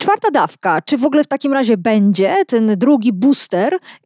Czwarta 0.00 0.30
dawka. 0.30 0.82
Czy 0.82 0.98
w 0.98 1.04
ogóle 1.04 1.24
w 1.24 1.28
takim 1.28 1.52
razie 1.52 1.76
będzie 1.76 2.36
ten 2.46 2.74
drugi 2.76 3.12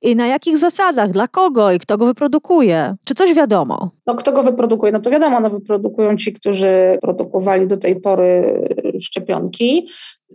i 0.02 0.16
na 0.16 0.26
jakich 0.26 0.58
zasadach, 0.58 1.10
dla 1.10 1.28
kogo 1.28 1.72
i 1.72 1.78
kto 1.78 1.98
go 1.98 2.06
wyprodukuje? 2.06 2.94
Czy 3.04 3.14
coś 3.14 3.34
wiadomo? 3.34 3.90
No 4.06 4.14
kto 4.14 4.32
go 4.32 4.42
wyprodukuje? 4.42 4.92
No 4.92 5.00
to 5.00 5.10
wiadomo, 5.10 5.40
no 5.40 5.50
wyprodukują 5.50 6.16
ci, 6.16 6.32
którzy 6.32 6.98
produkowali 7.02 7.66
do 7.66 7.76
tej 7.76 8.00
pory 8.00 8.64
szczepionki. 9.00 9.86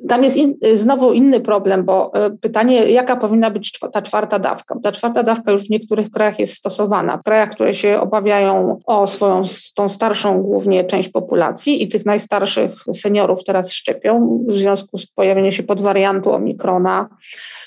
Tam 0.07 0.23
jest 0.23 0.37
in, 0.37 0.55
znowu 0.73 1.13
inny 1.13 1.39
problem, 1.39 1.83
bo 1.83 2.13
e, 2.13 2.29
pytanie, 2.29 2.91
jaka 2.91 3.15
powinna 3.15 3.51
być 3.51 3.79
ta 3.91 4.01
czwarta 4.01 4.39
dawka? 4.39 4.75
Ta 4.83 4.91
czwarta 4.91 5.23
dawka 5.23 5.51
już 5.51 5.63
w 5.63 5.69
niektórych 5.69 6.11
krajach 6.11 6.39
jest 6.39 6.53
stosowana. 6.53 7.17
W 7.17 7.23
krajach, 7.23 7.49
które 7.49 7.73
się 7.73 7.99
obawiają 7.99 8.79
o 8.85 9.07
swoją, 9.07 9.41
tą 9.75 9.89
starszą 9.89 10.41
głównie 10.41 10.83
część 10.83 11.09
populacji 11.09 11.83
i 11.83 11.87
tych 11.87 12.05
najstarszych 12.05 12.71
seniorów 12.93 13.43
teraz 13.43 13.71
szczepią 13.71 14.39
w 14.47 14.51
związku 14.51 14.97
z 14.97 15.05
pojawieniem 15.05 15.51
się 15.51 15.63
podwariantu 15.63 16.31
omikrona, 16.31 17.09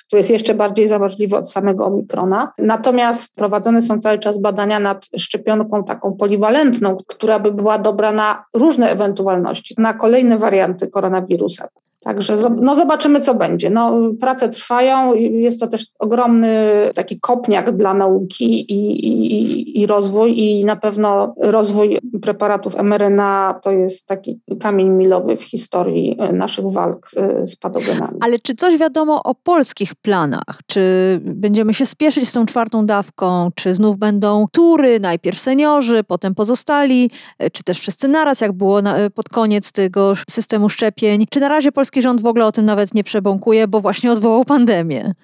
który 0.07 0.19
jest 0.19 0.31
jeszcze 0.31 0.55
bardziej 0.55 0.87
zaważliwy 0.87 1.37
od 1.37 1.51
samego 1.51 1.87
omikrona. 1.87 2.53
Natomiast 2.59 3.37
prowadzone 3.37 3.83
są 3.83 3.99
cały 3.99 4.19
czas 4.19 4.39
badania 4.39 4.81
nad 4.81 5.07
szczepionką 5.19 5.85
taką 5.85 6.13
poliwalentną, 6.13 6.97
która 7.07 7.39
by 7.39 7.53
była 7.53 7.79
dobra 7.79 8.13
na 8.13 8.45
różne 8.55 8.91
ewentualności, 8.91 9.75
na 9.79 9.95
kolejne 9.95 10.39
warianty 10.39 10.89
koronawirusa. 10.89 11.69
Także 12.05 12.37
no 12.61 12.77
zobaczymy, 12.77 13.21
co 13.21 13.35
będzie. 13.35 13.71
No, 13.71 13.99
prace 14.21 14.49
trwają, 14.49 15.15
jest 15.15 15.61
to 15.61 15.67
też 15.67 15.87
ogromny 15.99 16.57
taki 16.95 17.21
kopniak 17.21 17.77
dla 17.77 17.95
nauki 17.95 18.73
i, 18.73 19.07
i, 19.07 19.81
i 19.81 19.87
rozwój 19.87 20.39
i 20.39 20.65
na 20.65 20.77
pewno 20.77 21.35
rozwój 21.41 21.99
preparatów 22.23 22.77
mRNA 22.83 23.61
to 23.63 23.73
jest 23.73 24.07
taki 24.07 24.41
kamień 24.61 24.89
milowy 24.89 25.37
w 25.37 25.43
historii 25.43 26.19
naszych 26.33 26.71
walk 26.71 27.11
y, 27.43 27.47
z 27.47 27.57
patogenami. 27.57 28.19
Ale 28.21 28.39
czy 28.39 28.55
coś 28.55 28.79
wiadomo 28.79 29.23
o 29.23 29.35
polskich 29.35 29.95
planach? 29.95 30.59
Czy 30.67 30.83
będziemy 31.25 31.75
się 31.75 31.87
spieszyć 31.87 32.29
z 32.29 32.33
tą 32.33 32.47
czwartą 32.47 32.87
dawką? 32.87 33.51
Czy 33.55 33.75
znów 33.75 33.99
będą 33.99 34.47
tury, 34.53 35.01
najpierw 35.01 35.39
seniorzy, 35.39 36.05
potem 36.05 36.35
pozostali? 36.35 37.11
Czy 37.53 37.65
też 37.65 37.81
wszyscy 37.81 38.09
naraz, 38.09 38.41
jak 38.41 38.53
było 38.53 38.83
na, 38.83 38.97
pod 39.15 39.29
koniec 39.29 39.73
tego 39.73 40.13
systemu 40.31 40.69
szczepień? 40.69 41.25
Czy 41.31 41.41
na 41.41 41.49
razie 41.49 41.73
polskie 41.73 41.92
polski 41.93 42.03
rząd 42.03 42.23
w 42.23 42.27
ogóle 42.27 42.47
o 42.47 42.53
tym 42.53 42.65
nawet 42.65 42.95
nie 42.95 43.05
przebąkuje, 43.05 43.69
bo 43.69 43.81
właśnie 43.81 44.13
odwołał 44.13 44.45
pandemię. 44.45 45.15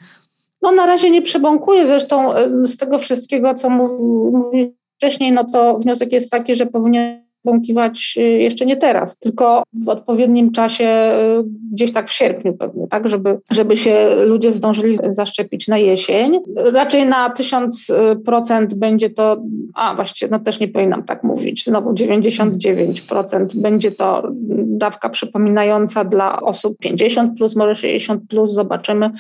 No 0.63 0.73
na 0.73 0.87
razie 0.87 1.11
nie 1.11 1.23
przebąkuje, 1.23 1.87
zresztą 1.87 2.35
e, 2.35 2.65
z 2.65 2.77
tego 2.77 2.99
wszystkiego, 2.99 3.55
co 3.55 3.71
mówi 3.71 4.75
wcześniej, 4.97 5.33
no 5.33 5.45
to 5.53 5.79
wniosek 5.79 6.13
jest 6.13 6.31
taki, 6.31 6.57
że 6.57 6.67
powinien 6.67 7.28
bąkiwać 7.51 8.15
y, 8.19 8.23
jeszcze 8.23 8.67
nie 8.67 8.77
teraz, 8.77 9.19
tylko 9.19 9.63
w 9.85 9.89
odpowiednim 9.89 10.53
czasie, 10.53 10.85
y, 10.85 11.45
gdzieś 11.73 11.93
tak 11.93 12.09
w 12.09 12.13
sierpniu 12.13 12.55
pewnie, 12.55 12.87
tak, 12.89 13.09
żeby, 13.09 13.39
żeby 13.51 13.77
się 13.77 14.09
ludzie 14.27 14.53
zdążyli 14.53 14.99
zaszczepić 15.11 15.69
na 15.69 15.79
jesień. 15.79 16.41
Raczej 16.57 17.07
na 17.07 17.31
1000% 17.31 18.75
będzie 18.75 19.11
to, 19.11 19.43
a 19.75 19.95
właściwie 19.95 20.31
no 20.31 20.39
też 20.39 20.61
nie 20.61 20.69
powinnam 20.69 21.03
tak 21.03 21.25
mówić, 21.25 21.65
znowu 21.65 21.93
99% 21.93 23.57
będzie 23.57 23.91
to 23.91 24.29
dawka 24.79 25.09
przypominająca 25.09 26.05
dla 26.05 26.41
osób 26.41 26.79
50 26.79 27.39
plus, 27.39 27.57
może 27.57 27.75
60 27.75 28.23
plus, 28.29 28.53
zobaczymy. 28.53 29.11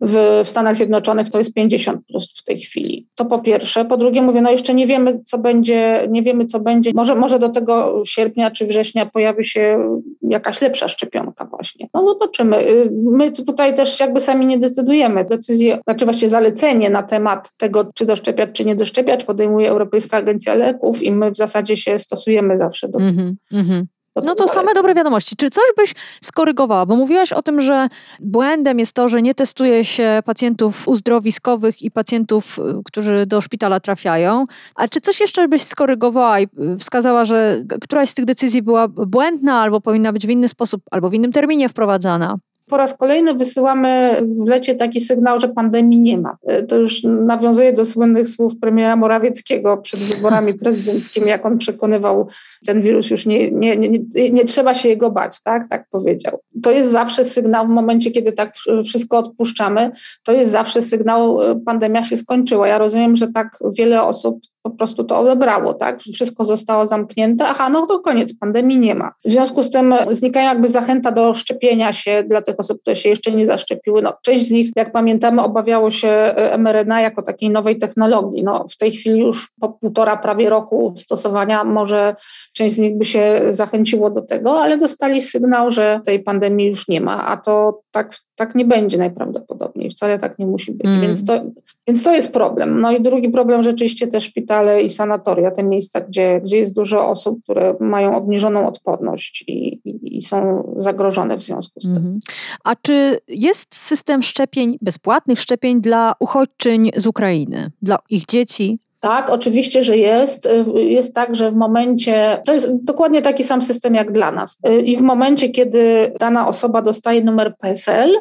W 0.00 0.40
Stanach 0.44 0.76
Zjednoczonych 0.76 1.30
to 1.30 1.38
jest 1.38 1.54
50 1.54 2.06
plus 2.06 2.34
w 2.36 2.44
tej 2.44 2.58
chwili. 2.58 3.06
To 3.14 3.24
po 3.24 3.38
pierwsze. 3.38 3.84
Po 3.84 3.96
drugie 3.96 4.22
mówię, 4.22 4.42
no 4.42 4.50
jeszcze 4.50 4.74
nie 4.74 4.86
wiemy, 4.86 5.20
co 5.24 5.38
będzie, 5.38 6.06
nie 6.10 6.22
wiemy, 6.22 6.46
co 6.46 6.60
będzie. 6.60 6.90
Może, 6.94 7.14
może 7.14 7.38
do 7.38 7.48
tego 7.48 7.67
sierpnia 8.06 8.50
czy 8.50 8.66
września 8.66 9.06
pojawi 9.06 9.44
się 9.44 9.78
jakaś 10.22 10.60
lepsza 10.60 10.88
szczepionka 10.88 11.44
właśnie. 11.44 11.88
No 11.94 12.06
zobaczymy. 12.06 12.68
Y, 12.68 12.90
my 12.92 13.32
tutaj 13.32 13.74
też 13.74 14.00
jakby 14.00 14.20
sami 14.20 14.46
nie 14.46 14.58
decydujemy. 14.58 15.24
Decyzję, 15.24 15.78
znaczy 15.84 16.04
właśnie 16.04 16.28
zalecenie 16.28 16.90
na 16.90 17.02
temat 17.02 17.52
tego, 17.56 17.90
czy 17.94 18.04
doszczepiać, 18.04 18.50
czy 18.52 18.64
nie 18.64 18.76
doszczepiać 18.76 19.24
podejmuje 19.24 19.70
Europejska 19.70 20.16
Agencja 20.16 20.54
Leków 20.54 21.02
i 21.02 21.12
my 21.12 21.30
w 21.30 21.36
zasadzie 21.36 21.76
się 21.76 21.98
stosujemy 21.98 22.58
zawsze 22.58 22.88
do 22.88 22.98
mm 22.98 23.16
-hmm, 23.52 23.84
no 24.24 24.34
to 24.34 24.48
same 24.48 24.74
dobre 24.74 24.94
wiadomości. 24.94 25.36
Czy 25.36 25.50
coś 25.50 25.64
byś 25.76 25.94
skorygowała? 26.22 26.86
Bo 26.86 26.96
mówiłaś 26.96 27.32
o 27.32 27.42
tym, 27.42 27.60
że 27.60 27.88
błędem 28.20 28.78
jest 28.78 28.92
to, 28.92 29.08
że 29.08 29.22
nie 29.22 29.34
testuje 29.34 29.84
się 29.84 30.22
pacjentów 30.24 30.88
uzdrowiskowych 30.88 31.82
i 31.82 31.90
pacjentów, 31.90 32.58
y, 32.58 32.62
którzy 32.84 33.26
do 33.26 33.40
szpitala 33.40 33.80
trafiają. 33.80 34.44
A 34.74 34.88
czy 34.88 35.00
coś 35.00 35.20
jeszcze 35.20 35.48
byś 35.48 35.62
skorygowała 35.62 36.40
i 36.40 36.44
y, 36.44 36.78
wskazała, 36.78 37.24
że 37.24 37.64
któraś 37.80 38.10
z 38.10 38.14
tych 38.14 38.24
decyzji 38.24 38.62
była 38.62 38.88
błędna 38.88 39.60
albo 39.60 39.80
powinna 39.80 40.12
być 40.12 40.26
w 40.26 40.30
inny 40.30 40.48
sposób, 40.48 40.82
albo 40.90 41.10
w 41.10 41.14
innym 41.14 41.32
terminie 41.32 41.68
wprowadzana? 41.68 42.38
Po 42.68 42.76
raz 42.76 42.94
kolejny 42.94 43.34
wysyłamy 43.34 44.20
w 44.44 44.48
lecie 44.48 44.74
taki 44.74 45.00
sygnał, 45.00 45.40
że 45.40 45.48
pandemii 45.48 46.00
nie 46.00 46.18
ma. 46.18 46.36
E, 46.46 46.62
to 46.62 46.76
już 46.76 47.02
nawiązuje 47.04 47.72
do 47.72 47.84
słynnych 47.84 48.28
słów 48.28 48.58
premiera 48.60 48.96
Morawieckiego 48.96 49.76
przed 49.76 50.00
wyborami 50.00 50.54
prezydenckimi, 50.54 51.28
jak 51.28 51.46
on 51.46 51.58
przekonywał, 51.58 52.28
ten 52.66 52.80
wirus 52.80 53.10
już 53.10 53.26
nie, 53.26 53.50
nie, 53.50 53.76
nie, 53.76 53.98
nie, 54.30 54.44
trzeba 54.44 54.74
się 54.74 54.88
jego 54.88 55.10
bać, 55.10 55.42
tak? 55.42 55.68
tak 55.68 55.88
powiedział. 55.90 56.40
To 56.62 56.70
jest 56.70 56.90
zawsze 56.90 57.24
sygnał 57.24 57.66
w 57.66 57.70
momencie, 57.70 58.10
kiedy 58.10 58.32
tak 58.32 58.54
wszystko 58.84 59.18
odpuszczamy, 59.18 59.90
to 60.24 60.32
jest 60.32 60.50
zawsze 60.50 60.82
sygnał, 60.82 61.42
e, 61.42 61.60
pandemia 61.60 62.02
się 62.02 62.16
skończyła. 62.16 62.68
Ja 62.68 62.78
rozumiem, 62.78 63.16
że 63.16 63.28
tak 63.32 63.58
wiele 63.78 64.02
osób 64.02 64.38
po 64.70 64.76
prostu 64.76 65.04
to 65.04 65.18
odebrało, 65.18 65.74
tak? 65.74 66.00
Wszystko 66.00 66.44
zostało 66.44 66.86
zamknięte, 66.86 67.46
aha, 67.48 67.68
no 67.68 67.86
to 67.86 67.98
koniec, 67.98 68.38
pandemii 68.40 68.78
nie 68.78 68.94
ma. 68.94 69.12
W 69.24 69.30
związku 69.30 69.62
z 69.62 69.70
tym 69.70 69.94
znikają 70.10 70.48
jakby 70.48 70.68
zachęta 70.68 71.12
do 71.12 71.34
szczepienia 71.34 71.92
się 71.92 72.22
dla 72.22 72.42
tych 72.42 72.54
osób, 72.58 72.80
które 72.80 72.96
się 72.96 73.08
jeszcze 73.08 73.32
nie 73.32 73.46
zaszczepiły. 73.46 74.02
No, 74.02 74.12
część 74.22 74.48
z 74.48 74.50
nich, 74.50 74.70
jak 74.76 74.92
pamiętamy, 74.92 75.42
obawiało 75.42 75.90
się 75.90 76.08
e, 76.08 76.58
mRNA 76.58 77.00
jako 77.00 77.22
takiej 77.22 77.50
nowej 77.50 77.78
technologii. 77.78 78.44
No, 78.44 78.64
w 78.70 78.76
tej 78.76 78.90
chwili 78.90 79.20
już 79.20 79.52
po 79.60 79.68
półtora 79.68 80.16
prawie 80.16 80.50
roku 80.50 80.94
stosowania 80.96 81.64
może 81.64 82.16
część 82.54 82.74
z 82.74 82.78
nich 82.78 82.98
by 82.98 83.04
się 83.04 83.40
zachęciło 83.50 84.10
do 84.10 84.22
tego, 84.22 84.62
ale 84.62 84.78
dostali 84.78 85.20
sygnał, 85.20 85.70
że 85.70 86.00
tej 86.04 86.22
pandemii 86.22 86.66
już 86.66 86.88
nie 86.88 87.00
ma, 87.00 87.26
a 87.26 87.36
to 87.36 87.80
tak 87.90 88.14
tak 88.38 88.54
nie 88.54 88.64
będzie 88.64 88.98
najprawdopodobniej, 88.98 89.90
wcale 89.90 90.18
tak 90.18 90.38
nie 90.38 90.46
musi 90.46 90.72
być, 90.72 90.86
mm. 90.86 91.00
więc, 91.00 91.24
to, 91.24 91.40
więc 91.86 92.04
to 92.04 92.14
jest 92.14 92.32
problem. 92.32 92.80
No 92.80 92.92
i 92.92 93.00
drugi 93.00 93.28
problem 93.28 93.62
rzeczywiście 93.62 94.06
te 94.06 94.20
szpitale 94.20 94.82
i 94.82 94.90
sanatoria, 94.90 95.50
te 95.50 95.62
miejsca, 95.62 96.00
gdzie, 96.00 96.40
gdzie 96.44 96.58
jest 96.58 96.74
dużo 96.74 97.08
osób, 97.08 97.42
które 97.42 97.74
mają 97.80 98.16
obniżoną 98.16 98.66
odporność 98.66 99.44
i, 99.48 99.80
i, 99.84 100.16
i 100.16 100.22
są 100.22 100.64
zagrożone 100.78 101.36
w 101.36 101.42
związku 101.42 101.80
z 101.80 101.84
tym. 101.84 101.96
Mm. 101.96 102.20
A 102.64 102.76
czy 102.76 103.18
jest 103.28 103.74
system 103.74 104.22
szczepień, 104.22 104.78
bezpłatnych 104.82 105.40
szczepień 105.40 105.80
dla 105.80 106.12
uchodźczyń 106.20 106.90
z 106.96 107.06
Ukrainy, 107.06 107.70
dla 107.82 107.98
ich 108.10 108.26
dzieci? 108.26 108.78
Tak, 109.00 109.30
oczywiście, 109.30 109.84
że 109.84 109.96
jest. 109.96 110.48
Jest 110.74 111.14
tak, 111.14 111.34
że 111.34 111.50
w 111.50 111.54
momencie, 111.54 112.42
to 112.46 112.52
jest 112.52 112.84
dokładnie 112.84 113.22
taki 113.22 113.44
sam 113.44 113.62
system 113.62 113.94
jak 113.94 114.12
dla 114.12 114.32
nas. 114.32 114.58
I 114.84 114.96
w 114.96 115.00
momencie, 115.00 115.48
kiedy 115.48 116.12
dana 116.20 116.48
osoba 116.48 116.82
dostaje 116.82 117.24
numer 117.24 117.54
PESEL, 117.60 118.14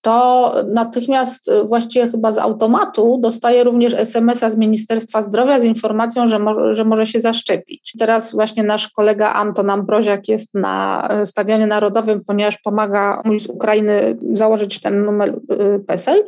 to 0.00 0.54
natychmiast 0.72 1.50
właściwie 1.66 2.08
chyba 2.08 2.32
z 2.32 2.38
automatu 2.38 3.18
dostaje 3.22 3.64
również 3.64 3.94
SMS-a 3.94 4.50
z 4.50 4.56
Ministerstwa 4.56 5.22
Zdrowia 5.22 5.60
z 5.60 5.64
informacją, 5.64 6.26
że, 6.26 6.38
mo 6.38 6.74
że 6.74 6.84
może 6.84 7.06
się 7.06 7.20
zaszczepić. 7.20 7.92
Teraz 7.98 8.32
właśnie 8.32 8.62
nasz 8.62 8.88
kolega 8.88 9.32
Anton 9.32 9.70
Ambroziak 9.70 10.28
jest 10.28 10.54
na 10.54 11.08
Stadionie 11.24 11.66
Narodowym, 11.66 12.24
ponieważ 12.26 12.58
pomaga 12.58 13.22
mu 13.24 13.38
z 13.38 13.46
Ukrainy 13.46 14.16
założyć 14.32 14.80
ten 14.80 15.04
numer 15.04 15.28
y, 15.30 15.84
PESEL 15.86 16.24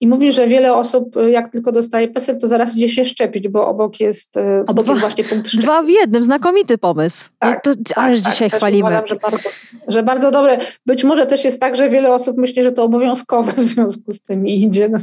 i 0.00 0.08
mówi, 0.08 0.32
że 0.32 0.46
wiele 0.46 0.74
osób, 0.74 1.16
y, 1.16 1.30
jak 1.30 1.48
tylko 1.48 1.72
dostaje 1.72 2.08
PESEL, 2.08 2.38
to 2.38 2.48
zaraz 2.48 2.76
idzie 2.76 2.88
się 2.88 3.04
szczepić, 3.04 3.48
bo 3.48 3.66
obok 3.66 4.00
jest, 4.00 4.36
y, 4.36 4.40
obok 4.66 4.84
dwa, 4.84 4.92
jest 4.92 5.00
właśnie 5.00 5.24
punkt 5.24 5.48
szczepienia. 5.48 5.72
Dwa 5.72 5.82
w 5.82 5.88
jednym, 5.88 6.22
znakomity 6.22 6.78
pomysł. 6.78 7.30
Tak, 7.38 7.62
no 7.66 7.74
to 7.74 7.80
tak, 7.84 7.98
ależ 7.98 8.22
tak, 8.22 8.32
dzisiaj 8.32 8.50
chwalimy. 8.50 8.88
Uważam, 8.88 9.06
że 9.08 9.16
bardzo, 9.16 9.48
że 9.88 10.02
bardzo 10.02 10.30
dobre. 10.30 10.58
Być 10.86 11.04
może 11.04 11.26
też 11.26 11.44
jest 11.44 11.60
tak, 11.60 11.76
że 11.76 11.88
wiele 11.88 12.14
osób 12.14 12.36
myśli, 12.36 12.62
że 12.62 12.72
to 12.72 12.84
obowiązkowe 12.84 13.52
w 13.52 13.64
związku 13.64 14.12
z 14.12 14.22
tym 14.22 14.46
idzie. 14.46 14.88
No, 14.88 14.98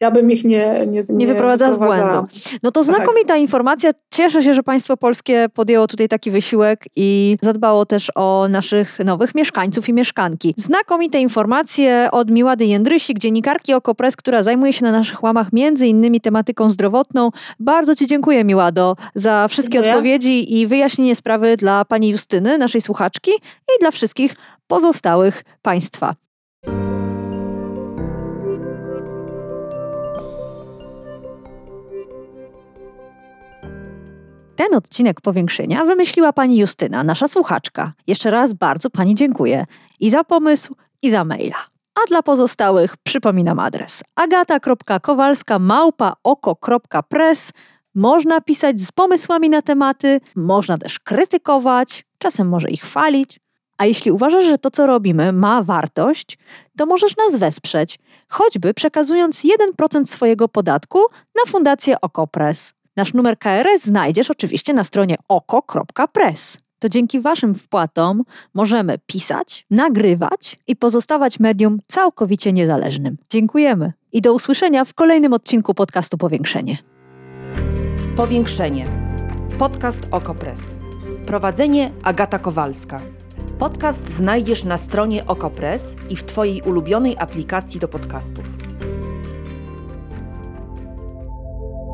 ja 0.00 0.10
bym 0.10 0.30
ich 0.30 0.44
nie 0.44 0.60
Nie, 0.60 0.86
nie, 0.86 1.04
nie 1.08 1.26
wyprowadza 1.26 1.72
z 1.72 1.76
błędu. 1.76 2.24
No 2.62 2.70
to 2.70 2.80
tak. 2.80 2.84
znakomita 2.84 3.34
tak. 3.34 3.40
informacja. 3.40 3.90
Cieszę 4.10 4.42
się, 4.42 4.54
że 4.54 4.62
państwo 4.62 4.96
polskie 4.96 5.46
podjęło 5.54 5.86
tutaj 5.86 6.08
taki 6.08 6.30
wysiłek 6.30 6.84
i 6.96 7.36
zadbało 7.42 7.86
też 7.86 8.12
o 8.14 8.46
naszych 8.50 8.98
nowych 8.98 9.34
mieszkańców 9.34 9.88
i 9.88 9.92
mieszkanki. 9.92 10.54
Znakomite 10.56 11.20
informacje 11.20 12.08
od 12.12 12.30
Miłady 12.30 12.64
Jędrysik, 12.66 13.18
dziennikarki 13.18 13.74
Okopres, 13.74 14.16
która 14.16 14.42
zajmuje 14.42 14.72
się 14.72 14.84
na 14.84 14.92
naszych 14.92 15.22
łamach 15.22 15.52
między 15.52 15.86
innymi 15.86 16.20
tematyką 16.20 16.70
zdrowotną. 16.70 17.30
Bardzo 17.60 17.96
Ci 17.96 18.06
dziękuję, 18.06 18.44
Miłado, 18.44 18.96
za 19.14 19.48
wszystkie 19.48 19.72
dziękuję. 19.72 19.94
odpowiedzi 19.94 20.58
i 20.58 20.66
wyjaśnienie 20.66 21.14
sprawy 21.14 21.56
dla 21.56 21.84
pani 21.84 22.08
Justyny, 22.08 22.58
naszej 22.58 22.80
słuchaczki 22.80 23.30
i 23.76 23.80
dla 23.80 23.90
wszystkich 23.90 24.36
pozostałych 24.66 25.44
państwa. 25.62 26.14
Ten 34.60 34.74
odcinek 34.74 35.20
powiększenia 35.20 35.84
wymyśliła 35.84 36.32
pani 36.32 36.58
Justyna, 36.58 37.04
nasza 37.04 37.28
słuchaczka. 37.28 37.92
Jeszcze 38.06 38.30
raz 38.30 38.54
bardzo 38.54 38.90
pani 38.90 39.14
dziękuję 39.14 39.64
i 40.00 40.10
za 40.10 40.24
pomysł, 40.24 40.74
i 41.02 41.10
za 41.10 41.24
maila. 41.24 41.56
A 41.94 42.00
dla 42.08 42.22
pozostałych 42.22 42.96
przypominam 42.96 43.58
adres 43.58 44.02
agata.kowalska 44.14 45.58
Można 47.94 48.40
pisać 48.40 48.80
z 48.80 48.92
pomysłami 48.92 49.50
na 49.50 49.62
tematy, 49.62 50.20
można 50.36 50.78
też 50.78 50.98
krytykować, 50.98 52.04
czasem 52.18 52.48
może 52.48 52.68
ich 52.70 52.82
chwalić. 52.82 53.40
A 53.78 53.86
jeśli 53.86 54.12
uważasz, 54.12 54.44
że 54.44 54.58
to, 54.58 54.70
co 54.70 54.86
robimy, 54.86 55.32
ma 55.32 55.62
wartość, 55.62 56.38
to 56.78 56.86
możesz 56.86 57.16
nas 57.16 57.38
wesprzeć, 57.38 57.98
choćby 58.28 58.74
przekazując 58.74 59.42
1% 59.78 60.06
swojego 60.06 60.48
podatku 60.48 60.98
na 61.34 61.52
Fundację 61.52 62.00
Okopres. 62.00 62.79
Nasz 62.96 63.14
numer 63.14 63.38
KRS 63.38 63.84
znajdziesz 63.84 64.30
oczywiście 64.30 64.74
na 64.74 64.84
stronie 64.84 65.16
oko.press. 65.28 66.58
To 66.78 66.88
dzięki 66.88 67.20
Waszym 67.20 67.54
wpłatom 67.54 68.22
możemy 68.54 68.98
pisać, 69.06 69.66
nagrywać 69.70 70.58
i 70.66 70.76
pozostawać 70.76 71.40
medium 71.40 71.78
całkowicie 71.86 72.52
niezależnym. 72.52 73.16
Dziękujemy 73.30 73.92
i 74.12 74.20
do 74.20 74.34
usłyszenia 74.34 74.84
w 74.84 74.94
kolejnym 74.94 75.32
odcinku 75.32 75.74
podcastu 75.74 76.18
Powiększenie. 76.18 76.78
Powiększenie. 78.16 78.86
Podcast 79.58 80.00
OkoPress. 80.10 80.60
Prowadzenie 81.26 81.92
Agata 82.02 82.38
Kowalska. 82.38 83.00
Podcast 83.58 84.08
znajdziesz 84.08 84.64
na 84.64 84.76
stronie 84.76 85.26
OkoPress 85.26 85.82
i 86.08 86.16
w 86.16 86.24
Twojej 86.24 86.62
ulubionej 86.62 87.16
aplikacji 87.18 87.80
do 87.80 87.88
podcastów. 87.88 88.69